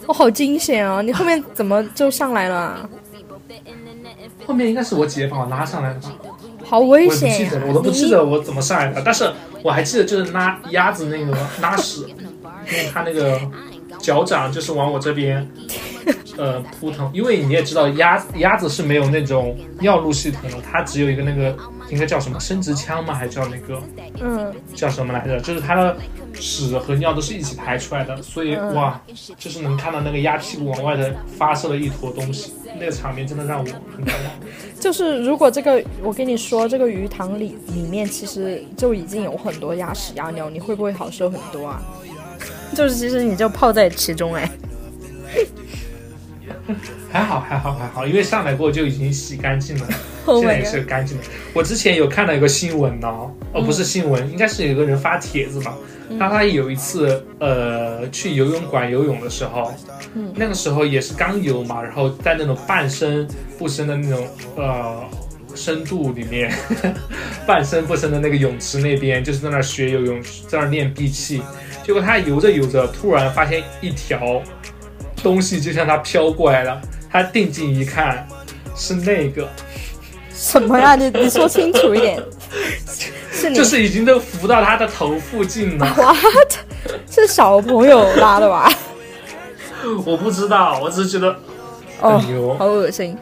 [0.08, 1.02] 我好惊险啊！
[1.02, 2.90] 你后面怎么就上来了？
[4.46, 6.12] 后面应该是我姐姐把我拉上来的吧，
[6.64, 7.30] 好危险！
[7.30, 9.32] 我不记得了，我都不记得我怎么上来的，但是
[9.64, 13.40] 我还记得就是拉鸭子那个拉屎，因为它那个
[14.00, 15.48] 脚掌就是往我这边，
[16.38, 21.58] 呃扑腾，因为你也知道鸭鸭子是没有那种尿路系统的，它只有一个那个
[21.90, 23.14] 应该叫什么生殖腔吗？
[23.14, 23.82] 还叫那个
[24.22, 25.40] 嗯叫什么来着？
[25.40, 25.96] 就是它的
[26.34, 29.00] 屎和尿都是一起排出来的，所以哇，
[29.38, 32.54] 就是能看到那个鸭屁股往外的发射了一坨东西。
[32.80, 34.48] 那个场面真的让我很感动。
[34.80, 41.82] 就是如果这个，我跟你说，这个鱼塘里里面其实就已经有很多鸭屎鸭尿，你会不会好受很多啊？
[42.76, 44.50] 就是其实你就泡在其中哎。
[47.12, 49.88] 还好还好还好，因为上来过就已经洗干净了，
[50.40, 51.24] 现在也是干净的。
[51.54, 53.08] 我之前有看到一个新闻呢，
[53.54, 55.76] 哦不是新闻，应该是有个人发帖子吧。
[56.18, 59.74] 他他有一次呃去游泳馆游泳的时候，
[60.36, 65.04] 那个时候也是刚游嘛，然后在那种半深不深的那种呃
[65.54, 66.50] 深度里面，
[67.46, 71.42] 半深不深的那个泳池那边，就是在那学游泳，在那练闭气。
[71.84, 74.42] 结果他游着游着，突然发现一条
[75.24, 76.82] 东西就向他飘过来了。
[77.10, 78.28] 他定睛一看，
[78.76, 79.50] 是那个，
[80.38, 80.96] 什么呀？
[80.96, 82.22] 你你说清楚一点。
[83.34, 85.86] 是就是已经都浮到他的头附近了。
[85.96, 86.54] What？
[87.10, 88.72] 是小朋友拉的吧？
[90.06, 91.36] 我不知道，我只是觉得，
[92.02, 93.18] 哦，好恶心。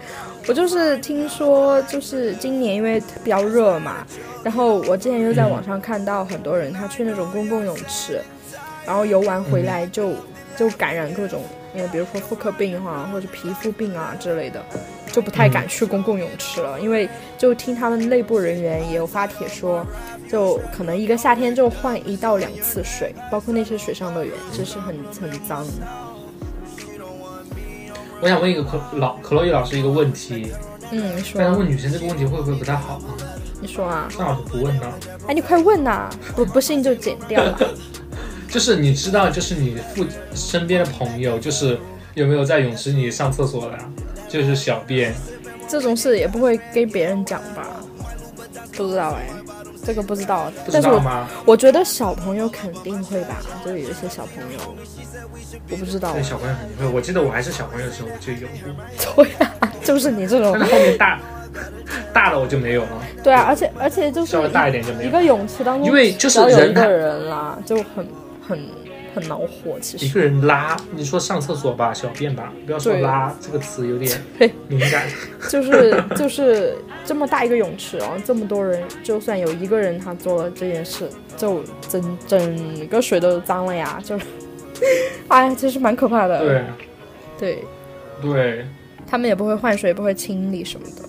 [0.47, 4.05] 我就是听说，就是今年因为比较热嘛，
[4.43, 8.21] 然后我之前又在网上看到很多人他去那种公共泳池，
[8.85, 10.13] 然后游完回来就
[10.55, 11.43] 就感染各种，
[11.75, 14.63] 因为比如说妇科病哈，或者皮肤病啊之类的，
[15.15, 16.77] 就不太敢去公共泳池了。
[16.81, 17.07] 因为
[17.37, 19.85] 就听他们内部人员也有发帖说，
[20.29, 25.65] 就可能一个夏天就换一到两次水，包括那些水上乐园，就是很很脏。
[28.19, 30.51] 我想问一个可老可洛伊老师一个问题，
[30.91, 31.39] 嗯，你说。
[31.39, 33.15] 但是问女生这个问题会不会不太好啊？
[33.61, 34.09] 你说啊。
[34.19, 34.93] 那我就不问了。
[35.27, 36.09] 哎，你快问呐！
[36.35, 37.57] 不不信就剪掉了。
[38.49, 41.77] 就是你知道，就是你父身边的朋友，就是
[42.13, 43.77] 有没有在泳池里上厕所的，
[44.27, 45.13] 就是小便。
[45.67, 47.65] 这种事也不会跟别人讲吧？
[48.75, 49.29] 不知道哎。
[49.85, 54.75] 这个不知道，但是我我觉得小朋友肯定会吧，就有一些小朋友，
[55.69, 56.11] 我不知道。
[56.11, 56.91] 对，小朋友肯定会。
[56.91, 58.47] 我记得我还是小朋友的时候我就有。
[59.15, 60.57] 对啊，就是你这种。
[60.59, 61.19] 但是后面大
[62.11, 62.89] 大了我就没有了。
[63.23, 65.09] 对啊，而且而且就是稍微大一点就没有。
[65.09, 68.07] 一个泳池当中，因为就是有一个人啦，就很
[68.47, 68.59] 很。
[69.15, 74.21] 很恼火，其实一个人拉，你说上厕所吧，小便吧，不要说拉这个词有点
[74.67, 75.07] 敏感。
[75.49, 84.19] 就 是就是这么大一个泳池然后，这么多人，就算有一个人他做了这件事，就整整个水都脏了呀，就，
[85.29, 86.39] 哎，其实蛮可怕的。
[86.39, 86.63] 对，
[87.39, 87.63] 对，
[88.21, 88.65] 对，
[89.07, 91.04] 他们也不会换水，不会清理什么的。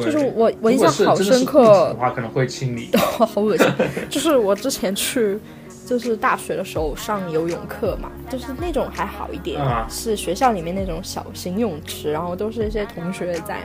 [0.00, 1.62] 就是我，我印象好深刻。
[1.64, 2.90] 的话可能会清理。
[2.96, 3.66] 好恶心！
[4.08, 5.38] 就是我之前去，
[5.84, 13.58] 就是大学的时候上游泳课嘛，就是那种还好一点，是学校里面那种小型泳池，然后都是一些同学在。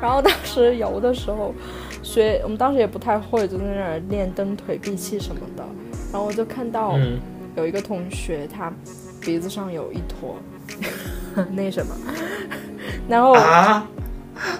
[0.00, 1.54] 然后当时游的时候，
[2.02, 5.64] 学我们当时也不太会，就在那儿练蹬腿、闭气什么的。
[6.12, 6.98] 然后我就看到
[7.56, 8.70] 有一个同学，他
[9.20, 10.36] 鼻子上有一坨
[11.52, 11.94] 那什么，
[13.08, 13.34] 然后。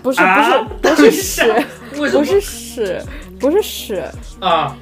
[0.02, 1.64] 不是不是不是屎，
[1.94, 3.02] 不是屎，
[3.38, 4.04] 不是屎
[4.40, 4.76] 啊，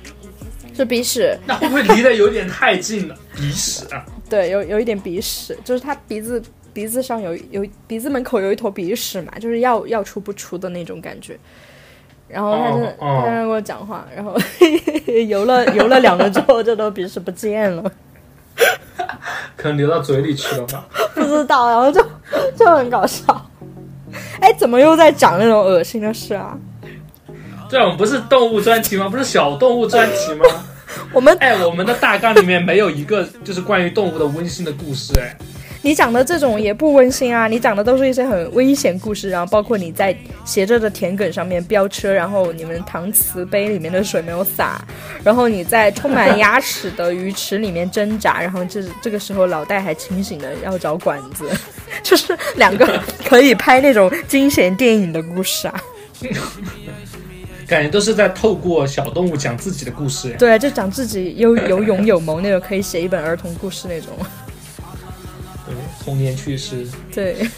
[0.74, 1.36] 是鼻屎。
[1.46, 3.16] 那会不会离得有点太近了？
[3.36, 4.04] 鼻屎啊？
[4.30, 6.42] 对，有有一点鼻屎，就是他鼻子
[6.72, 11.38] 鼻子上有有鼻子门口有一坨鼻屎嘛，就是要要出不出的那种感觉。
[12.26, 14.34] 然后他就他在跟我讲话，然后
[15.28, 17.92] 游了游了两个之后，这都鼻屎不见了，
[19.56, 20.86] 可能流到嘴里去了吧？
[21.14, 22.02] 不知道，然后就
[22.56, 23.50] 就很搞笑。
[24.40, 26.56] 哎，怎么又在讲那种恶心的事啊？
[27.68, 29.08] 对，我们不是动物专题吗？
[29.08, 30.44] 不是小动物专题吗？
[31.12, 35.36] 我们哎，我们的大纲里面没有一个就是关于动物的温馨的故事哎。
[35.84, 37.46] 你讲的这种也不温馨啊！
[37.46, 44.82] 你讲的都是一些很危险故事，然后包括你在斜着的田埂上面飙车，然后你们搪瓷杯里面的水没有洒，
[45.22, 51.46] 然后你在充满牙齿的鱼池里面挣扎，然后这这个时候脑袋还清醒的要找管子，
[52.02, 55.82] 就是两个可以拍那种惊险电影的故事啊！
[57.68, 64.08] 感觉都是在透过小动物讲自己的故事，对，就讲自己有有勇有谋那种，可以写一本儿童故事那种。
[66.04, 67.48] 童年趣事，对，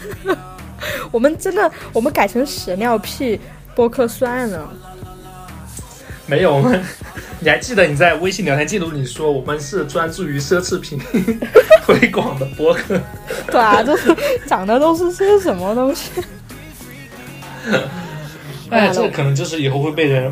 [1.11, 3.39] 我们真的，我们改成屎尿屁
[3.75, 4.73] 播客算了。
[6.25, 6.81] 没有，我们
[7.39, 10.99] 你还记得你在微信聊天记录里说我们是专注于奢侈品
[11.85, 12.99] 推广的播客？
[13.51, 16.09] 对啊，就是讲的都是些什么东西？
[18.69, 20.31] 哎，这可能就是以后会被人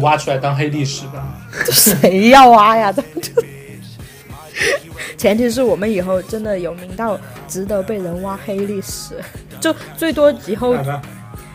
[0.00, 1.38] 挖出来当黑历史吧？
[1.70, 2.92] 谁要挖呀？
[2.92, 3.37] 这这。
[5.18, 9.20] 前提是我们以后真的有名到值得被人挖黑历史，
[9.60, 10.74] 就最多以后，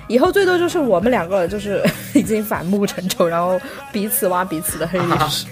[0.07, 1.81] 以后最多就是我们两个就是
[2.13, 3.59] 已经反目成仇，然后
[3.91, 5.47] 彼此挖彼此的黑历史。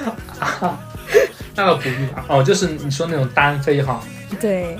[1.56, 2.24] 那个不必吧？
[2.26, 4.00] 哦，就是你说那种单飞哈。
[4.40, 4.76] 对。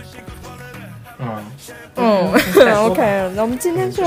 [1.20, 1.44] 嗯。
[1.94, 2.32] 嗯。
[2.86, 4.04] OK，那我们今天就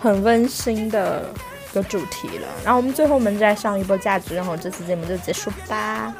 [0.00, 1.28] 很温馨的
[1.70, 6.14] 一个主题了，然后我们最后我们再上一波价值，然后这次节目就结束吧。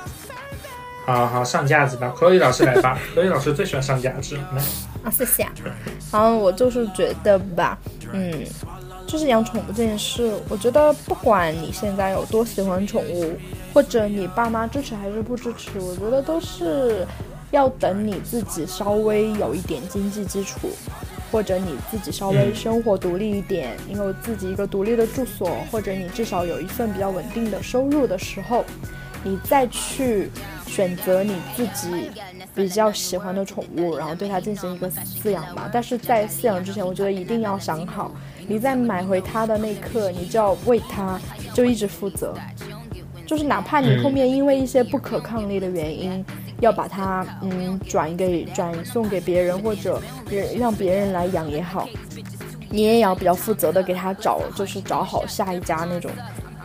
[1.06, 4.62] 好好上架子吧，可以老师来吧， 可以老师最喜欢上架子，来
[5.04, 5.46] 啊，谢谢。
[6.12, 7.78] 然后我就是觉得吧，
[8.12, 8.44] 嗯，
[9.06, 13.32] 就是养宠物这件事，我觉得不管你现在有多喜欢宠物，
[13.72, 17.06] 或者你爸妈支持还是不支持，我觉得都是
[17.52, 20.70] 要等你自己稍微有一点经济基础，
[21.30, 28.64] 或者你自己稍微生活独立一点，你有自己一个独立的住所，或者你至少有一份比较稳定的收入的时候。
[29.26, 30.30] 你再去
[30.68, 32.12] 选择你自己
[32.54, 35.68] 比较喜欢的宠物，然后对它进行一个饲养吧。
[35.72, 38.12] 但是在饲养之前，我觉得一定要想好，
[38.46, 41.18] 你在买回它的那一刻，你就要为它
[41.52, 42.32] 就一直负责，
[43.26, 46.24] 就是哪怕你后面因为一些不可抗力的原因，
[46.60, 51.88] 要把它嗯转给转送给别人或者别让别人来养也好，
[52.70, 56.08] 你也要比较负责的给它找就是找好下一家那种。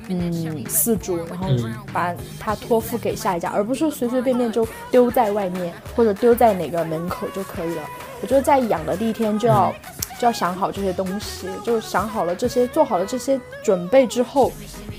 [0.07, 1.47] 嗯，饲主，然后
[1.93, 7.81] 把它托付给下一家，而不是随随便便就丢在外面或者丢在哪个门口就可以了。
[8.21, 9.73] 我觉得在养的第一天就要
[10.19, 14.51] 就要想好这些东西，就想好了这些，做好了这些准备之后，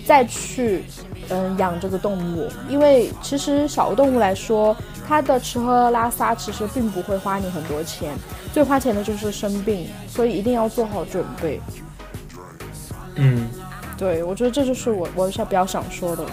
[0.06, 0.84] 再去
[1.28, 2.48] 嗯养这个动物。
[2.68, 4.74] 因为其实小动物来说，
[5.06, 8.14] 它的吃喝拉撒其实并不会花你很多钱，
[8.52, 11.60] 最花钱的就是生病，所以一定要做好准备。
[13.16, 13.48] 嗯。
[13.96, 16.24] 对，我觉得这就是我我想比较想说的。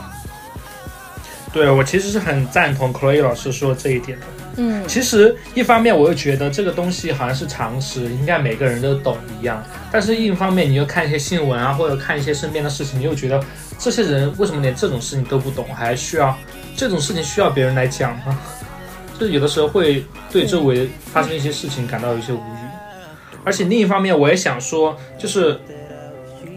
[1.51, 4.25] 对我其实是很赞同 Chloe 老师说这一点的。
[4.57, 9.63] 嗯，其实一方面我又觉得这个东西好像是常识，应该每个人都懂一样。
[9.91, 13.43] 但是另一方面，你又看一些新闻啊，或者看一些身边的事情，你又觉得
[13.79, 16.37] 这些人为什么连这种事情都不懂，还需要
[16.75, 18.39] 这种事情需要别人来讲吗？
[19.19, 23.39] 就是有的时候会对周围发生一些事情感到有些无语。
[23.43, 25.59] 而且另一方面，我也想说，就是。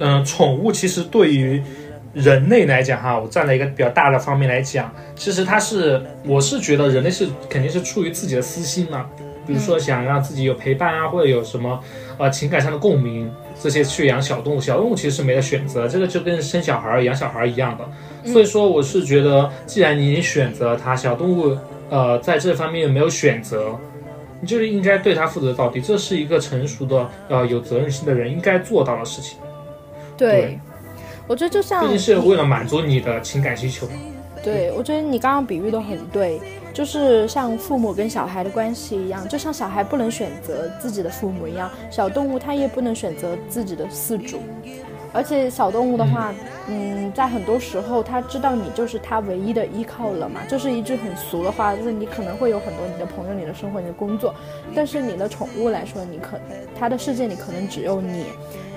[0.04, 1.62] 嗯，宠物其实对于
[2.12, 9.06] 人类来讲，哈，我站在一个比较大的方面来讲，其实它是，我是觉得人类是肯定是出于自己的私心嘛，
[9.46, 11.78] 比如说想让自己有陪伴啊，或者有什么
[12.18, 13.30] 呃情感上的共鸣，
[13.60, 14.60] 这些去养小动物。
[14.60, 17.88] 小动物其实是没得选择，这个就跟生小孩、养小孩一样的。
[18.28, 21.56] 所以说，我是觉得，既然你选择它，小动物
[21.90, 23.78] 呃在这方面没有选择，
[24.40, 29.38] 你就是应该对它负责到底，这是一个成熟的呃有责任心的人应该做到的事情。
[30.16, 30.58] 对，
[31.26, 33.86] 我觉得就像，毕竟是为了满足你的情感需求。
[34.42, 36.40] 对，我觉得你刚刚比喻的很对，
[36.74, 44.40] 就是像父母跟小孩的关系一样，就像小孩不能选择自己的父母一样，小动物它也不能选择自己的饲主。
[45.14, 46.34] 而且小动物的话，
[46.68, 50.40] 嗯，在很多时候，它知道你就是它唯一的依靠了嘛。
[50.48, 54.34] 就是一句很俗的话，就是你可能会有很多你的朋友、你的生活、你的工作，
[54.74, 56.36] 但是你的宠物来说，你可
[56.80, 58.24] 它的世界里可能只有你。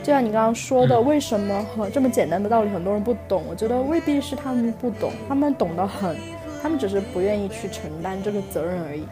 [0.05, 3.41] 就像你刚刚说的，为什么这么简单的道理很多人不懂？
[3.49, 6.15] 我觉得未必是他们不懂，他们懂得很，
[6.61, 9.03] 他们只是不愿意去承担这个责任而已。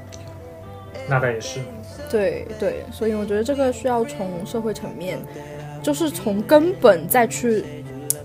[1.09, 1.61] 那倒也是。
[2.11, 5.17] 对对，所以我觉得这个需要从社会层面，
[5.81, 7.65] 就是从根本再去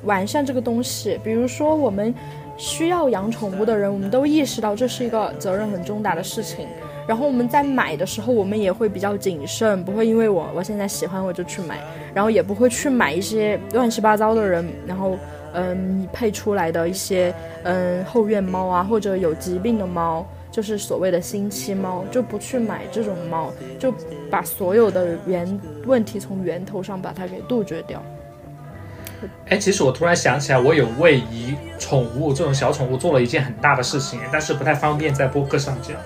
[0.05, 1.19] 完善这个东西。
[1.25, 2.15] 比如说，我们
[2.59, 6.67] 需要养宠物的人，我们都意识到这是一个责任很重大的事情。
[7.09, 11.81] 然后我们在买的时候，我们也会比较谨慎，不会因为我我现在喜欢我就去买，
[12.13, 15.17] 然后也不会去买一些乱七八糟的人，然后
[15.55, 23.91] 嗯配出来的一些嗯后院猫啊，或者有疾病的猫，就是所谓的新期猫，就不去买这种猫，就
[24.31, 28.03] 把所有的源问题从源头上把它给杜绝掉。
[29.49, 35.97] 哎，其实我突然想起来，我有为一宠物这种小宠物做了一件很大的事情，但是不太方便在播客上讲。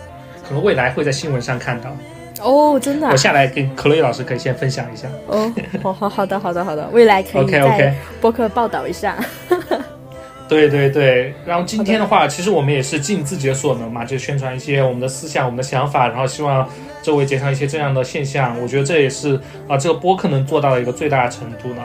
[0.46, 1.94] 可能未来会在新闻上看到
[2.42, 3.08] 哦，真的。
[3.08, 5.52] 我下来跟克洛伊老师可以先分享一下哦。
[5.82, 9.16] 好好好的好的好的，未来可以在播客报道一下。
[10.48, 16.68] 对对对，然后今天的话，其实我们也是尽自己的所能嘛，就宣传一些我们的思想、我们的想法，然后希望
[17.00, 18.60] 周围减少一些这样的现象。
[18.60, 21.82] 我觉得这也是啊，这个播客能做到的一个最大的程度呢。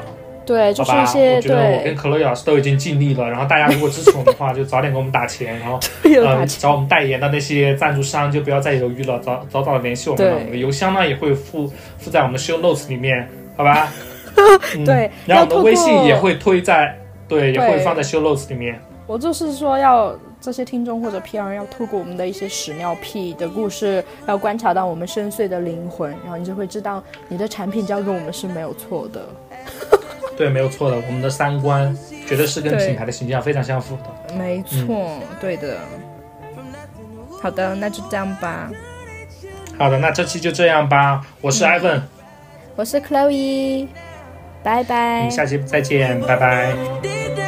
[0.47, 5.77] 对，就是一些我觉得我跟可乐老师都已经尽力了，然后大家如果支持我们的话，就早点给我们打钱，然后
[6.25, 10.27] 呃找我们代言的那些赞助商就不要再犹豫了，早早早的联系我们。
[10.27, 11.67] 我们的邮箱呢也会附
[11.97, 13.27] 附在我们的 show notes 里面，
[13.57, 13.91] 好吧？
[14.85, 18.79] 对，然后我们的微信也会推在，对，也会放在 show notes 里面。
[19.05, 29.25] 我就是说，要这些听众或者 PR 要透过我们的一些屎尿屁的故事，要观察到我们深邃的灵魂，然后你就会知道你的产品交给我们是没有错的。
[30.37, 34.35] 对，没有错的，我们的三观绝对是跟品牌的形象非常相符的。
[34.35, 35.79] 没错，对的。
[37.41, 38.69] 好的，那就这样吧。
[39.77, 41.25] 好的，那这期就这样吧。
[41.41, 42.01] 我是 Ivan，
[42.75, 43.87] 我是 Chloe，
[44.63, 45.29] 拜拜。
[45.29, 47.46] 下期再见，拜拜。